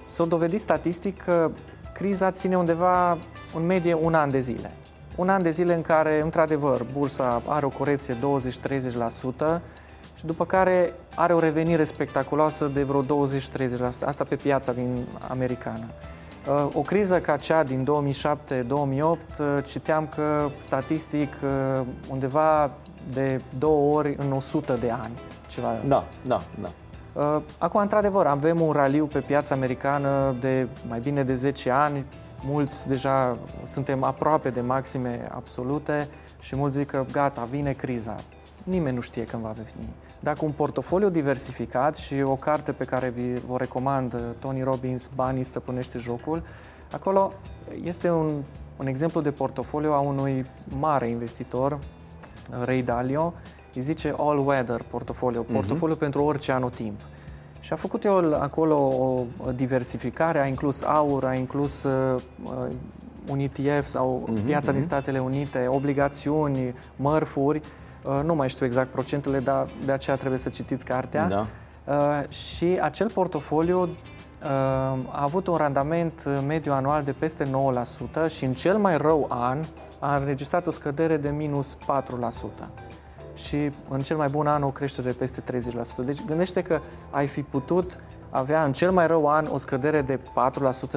[0.09, 1.51] s-a dovedit statistic că
[1.93, 3.19] criza ține undeva
[3.55, 4.71] în medie un an de zile.
[5.17, 9.61] Un an de zile în care, într-adevăr, bursa are o corecție 20-30%,
[10.19, 13.07] și după care are o revenire spectaculoasă de vreo 20-30%,
[14.05, 15.85] asta pe piața din americană.
[16.49, 17.87] Uh, o criză ca cea din 2007-2008,
[19.01, 19.17] uh,
[19.67, 21.81] citeam că statistic uh,
[22.11, 22.71] undeva
[23.13, 25.19] de două ori în 100 de ani.
[25.47, 25.75] Ceva.
[25.85, 26.69] Da, da, da.
[27.59, 32.05] Acum, într-adevăr, avem un raliu pe piața americană de mai bine de 10 ani.
[32.45, 36.09] Mulți deja suntem aproape de maxime absolute
[36.41, 38.15] și mulți zic că gata, vine criza.
[38.65, 39.89] Nimeni nu știe când va veni.
[40.21, 45.11] Dacă un portofoliu diversificat și o carte pe care vi o recomand, uh, Tony Robbins,
[45.15, 46.43] Banii stăpânește jocul,
[46.93, 47.33] acolo
[47.85, 48.43] este un,
[48.77, 50.47] un exemplu de portofoliu a unui
[50.79, 53.35] mare investitor, uh, Ray Dalio,
[53.79, 55.53] îi zice all weather portofoliu, mhm.
[55.53, 55.99] portofoliu uh-huh.
[55.99, 57.01] pentru orice anotimp.
[57.61, 59.25] Și a făcut el acolo o
[59.55, 62.21] diversificare, a inclus aur, a inclus uh,
[63.31, 64.75] un ETF sau uh-huh, piața uh-huh.
[64.75, 67.61] din Statele Unite, obligațiuni, mărfuri,
[68.09, 71.27] Uh, nu mai știu exact procentele, dar de aceea trebuie să citiți cartea.
[71.27, 71.47] Da.
[71.85, 73.89] Uh, și acel portofoliu uh,
[75.11, 77.49] a avut un randament mediu anual de peste 9%
[78.29, 79.59] și în cel mai rău an
[79.99, 81.79] a înregistrat o scădere de minus 4%
[83.39, 85.43] și în cel mai bun an o creștere de peste
[86.03, 86.05] 30%.
[86.05, 86.81] Deci gândește că
[87.11, 87.99] ai fi putut
[88.31, 90.19] avea în cel mai rău an o scădere de 4%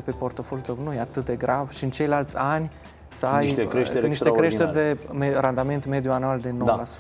[0.03, 0.77] pe portofoliul tău.
[0.83, 2.71] Nu e atât de grav și în ceilalți ani
[3.09, 4.97] să ai niște creșteri, niște creșteri de
[5.39, 6.53] randament mediu anual de 9%.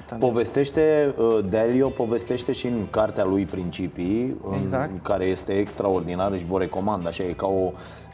[0.07, 0.15] Da.
[0.19, 4.91] Povestește, uh, Delio povestește și în cartea lui Principii, exact.
[4.91, 7.71] în, care este extraordinară și vă recomand, așa e ca o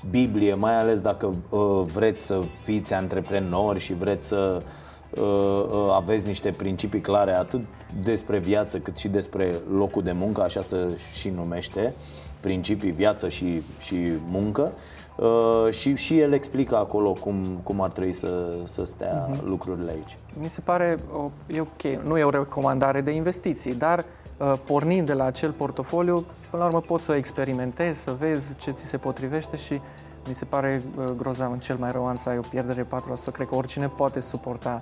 [0.10, 4.87] Biblie, mai ales dacă uh, vreți să fiți antreprenori și vreți să uh, uh,
[5.92, 7.62] aveți niște principii clare atât
[8.04, 10.78] despre viață cât și despre locul de muncă, așa se
[11.14, 11.94] și numește,
[12.40, 13.96] principii, viață și, și
[14.30, 14.72] muncă.
[15.16, 19.44] Uh, și, și el explică acolo cum, cum ar trebui să, să stea uh-huh.
[19.44, 20.18] lucrurile aici.
[20.40, 24.06] Mi se pare, o, e ok, nu e o recomandare de investiții, dar
[24.38, 28.72] uh, pornind de la acel portofoliu, până la urmă poți să experimentezi, să vezi ce
[28.72, 29.82] ți se potrivește și
[30.28, 32.88] mi se pare uh, grozav în cel mai rău an să ai o pierdere 4%.
[33.34, 34.82] Cred că oricine poate suporta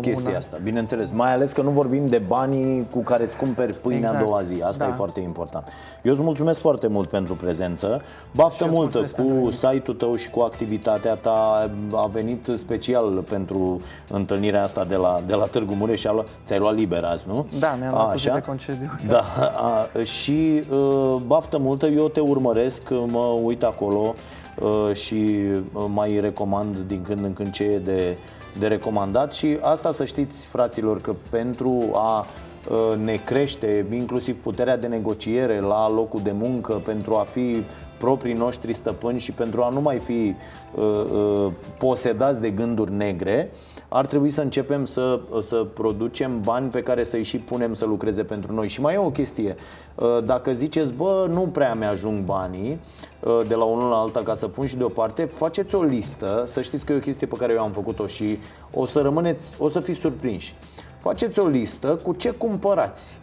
[0.00, 0.38] chestia una.
[0.38, 1.10] asta, bineînțeles.
[1.10, 4.22] Mai ales că nu vorbim de banii cu care îți cumperi pâinea exact.
[4.22, 4.62] a doua zi.
[4.62, 4.90] Asta da.
[4.90, 5.66] e foarte important.
[6.02, 8.02] Eu îți mulțumesc foarte mult pentru prezență.
[8.30, 11.70] Baftă multă cu site-ul tău și cu activitatea ta.
[11.92, 16.08] A venit special pentru întâlnirea asta de la, de la Târgu Mureș și
[16.44, 17.46] ți-ai luat liber azi, nu?
[17.58, 18.34] Da, mi-am luat Așa?
[18.34, 18.90] de concediu.
[19.08, 19.24] Da,
[19.56, 24.43] a, și uh, baftă multă, eu te urmăresc, mă uit acolo uh,
[24.92, 28.16] și uh, mai recomand din când în când ce e de
[28.58, 29.32] de recomandat.
[29.32, 32.26] Și asta să știți, fraților, că pentru a
[32.70, 37.64] ă, ne crește inclusiv puterea de negociere la locul de muncă, pentru a fi
[37.98, 40.34] proprii noștri stăpâni și pentru a nu mai fi
[40.74, 43.50] uh, uh, posedați de gânduri negre,
[43.94, 48.22] ar trebui să începem să, să producem bani pe care să-i și punem să lucreze
[48.22, 48.68] pentru noi.
[48.68, 49.56] Și mai e o chestie.
[49.94, 52.80] Uh, dacă ziceți, bă, nu prea mi-ajung banii
[53.20, 56.60] uh, de la unul la alta ca să pun și deoparte, faceți o listă, să
[56.60, 58.38] știți că e o chestie pe care eu am făcut-o și
[58.72, 60.54] o să rămâneți, o să fiți surprinși.
[61.00, 63.20] Faceți o listă cu ce cumpărați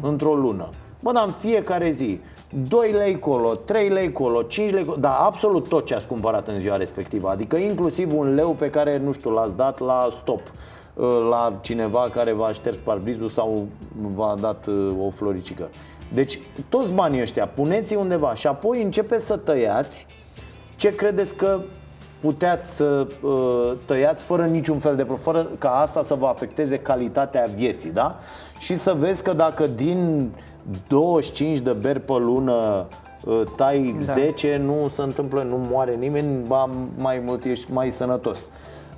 [0.00, 0.68] într-o lună.
[1.00, 2.20] Bă, dar în fiecare zi
[2.62, 6.48] 2 lei colo, 3 lei colo, 5 lei colo, da, absolut tot ce ați cumpărat
[6.48, 10.40] în ziua respectivă, adică inclusiv un leu pe care, nu știu, l-ați dat la stop
[10.94, 13.66] uh, la cineva care v-a șters parbrizul sau
[14.14, 15.68] v-a dat uh, o floricică.
[16.12, 16.38] Deci,
[16.68, 20.06] toți banii ăștia, puneți undeva și apoi începeți să tăiați
[20.76, 21.60] ce credeți că
[22.24, 27.48] puteați să uh, tăiați fără niciun fel de fără ca asta să vă afecteze calitatea
[27.54, 28.18] vieții, da?
[28.58, 30.30] Și să vezi că dacă din
[30.88, 32.86] 25 de beri pe lună
[33.24, 34.12] uh, tai da.
[34.12, 38.50] 10, nu se întâmplă, nu moare nimeni, ba mai mult ești mai sănătos.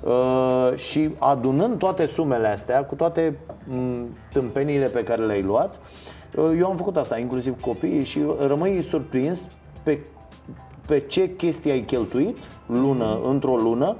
[0.03, 3.37] Uh, și adunând toate sumele astea, cu toate
[3.69, 5.79] mm, tâmpenile pe care le-ai luat,
[6.35, 9.47] uh, eu am făcut asta, inclusiv copiii, și rămâi surprins
[9.83, 9.99] pe,
[10.87, 13.95] pe ce chestii ai cheltuit lună, într-o lună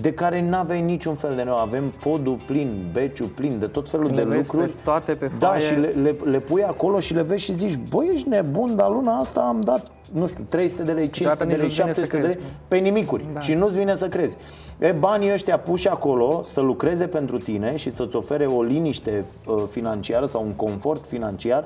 [0.00, 1.60] de care nu aveai niciun fel de nevoie.
[1.60, 4.70] Avem podul plin, beciul plin de tot felul Când de lucruri.
[4.70, 5.60] Pe toate pe da, foaie.
[5.60, 8.76] Da, și le, le, le pui acolo și le vezi și zici, băi, ești nebun,
[8.76, 12.26] dar luna asta am dat, nu știu, 300 de lei, 500 de lei, 700 de
[12.26, 12.38] lei
[12.68, 13.40] pe nimicuri da.
[13.40, 14.36] și nu-ți vine să crezi.
[14.78, 19.62] E, banii ăștia puși acolo să lucreze pentru tine și să-ți ofere o liniște uh,
[19.70, 21.64] financiară sau un confort financiar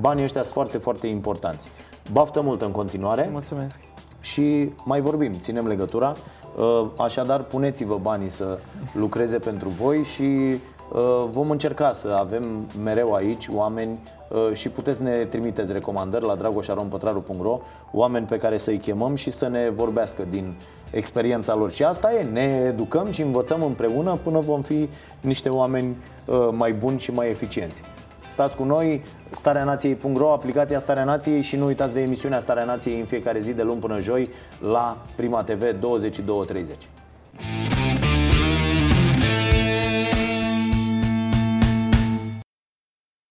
[0.00, 1.70] Banii ăștia sunt foarte, foarte importanți.
[2.12, 3.28] Baftă mult în continuare.
[3.32, 3.80] Mulțumesc.
[4.20, 6.14] Și mai vorbim, ținem legătura.
[6.56, 8.58] Uh, așadar, puneți-vă banii să
[8.92, 13.98] lucreze pentru voi și uh, vom încerca să avem mereu aici oameni
[14.28, 17.60] uh, și puteți ne trimiteți recomandări la dragoșarompătraru.ro
[17.92, 20.54] oameni pe care să-i chemăm și să ne vorbească din
[20.90, 21.70] experiența lor.
[21.70, 24.88] Și asta e, ne educăm și învățăm împreună până vom fi
[25.20, 25.96] niște oameni
[26.50, 27.82] mai buni și mai eficienți.
[28.38, 33.04] Stați cu noi, stareanației.ro, aplicația Starea Nației și nu uitați de emisiunea Starea Nației în
[33.04, 34.28] fiecare zi de luni până joi
[34.60, 37.87] la Prima TV 22.30.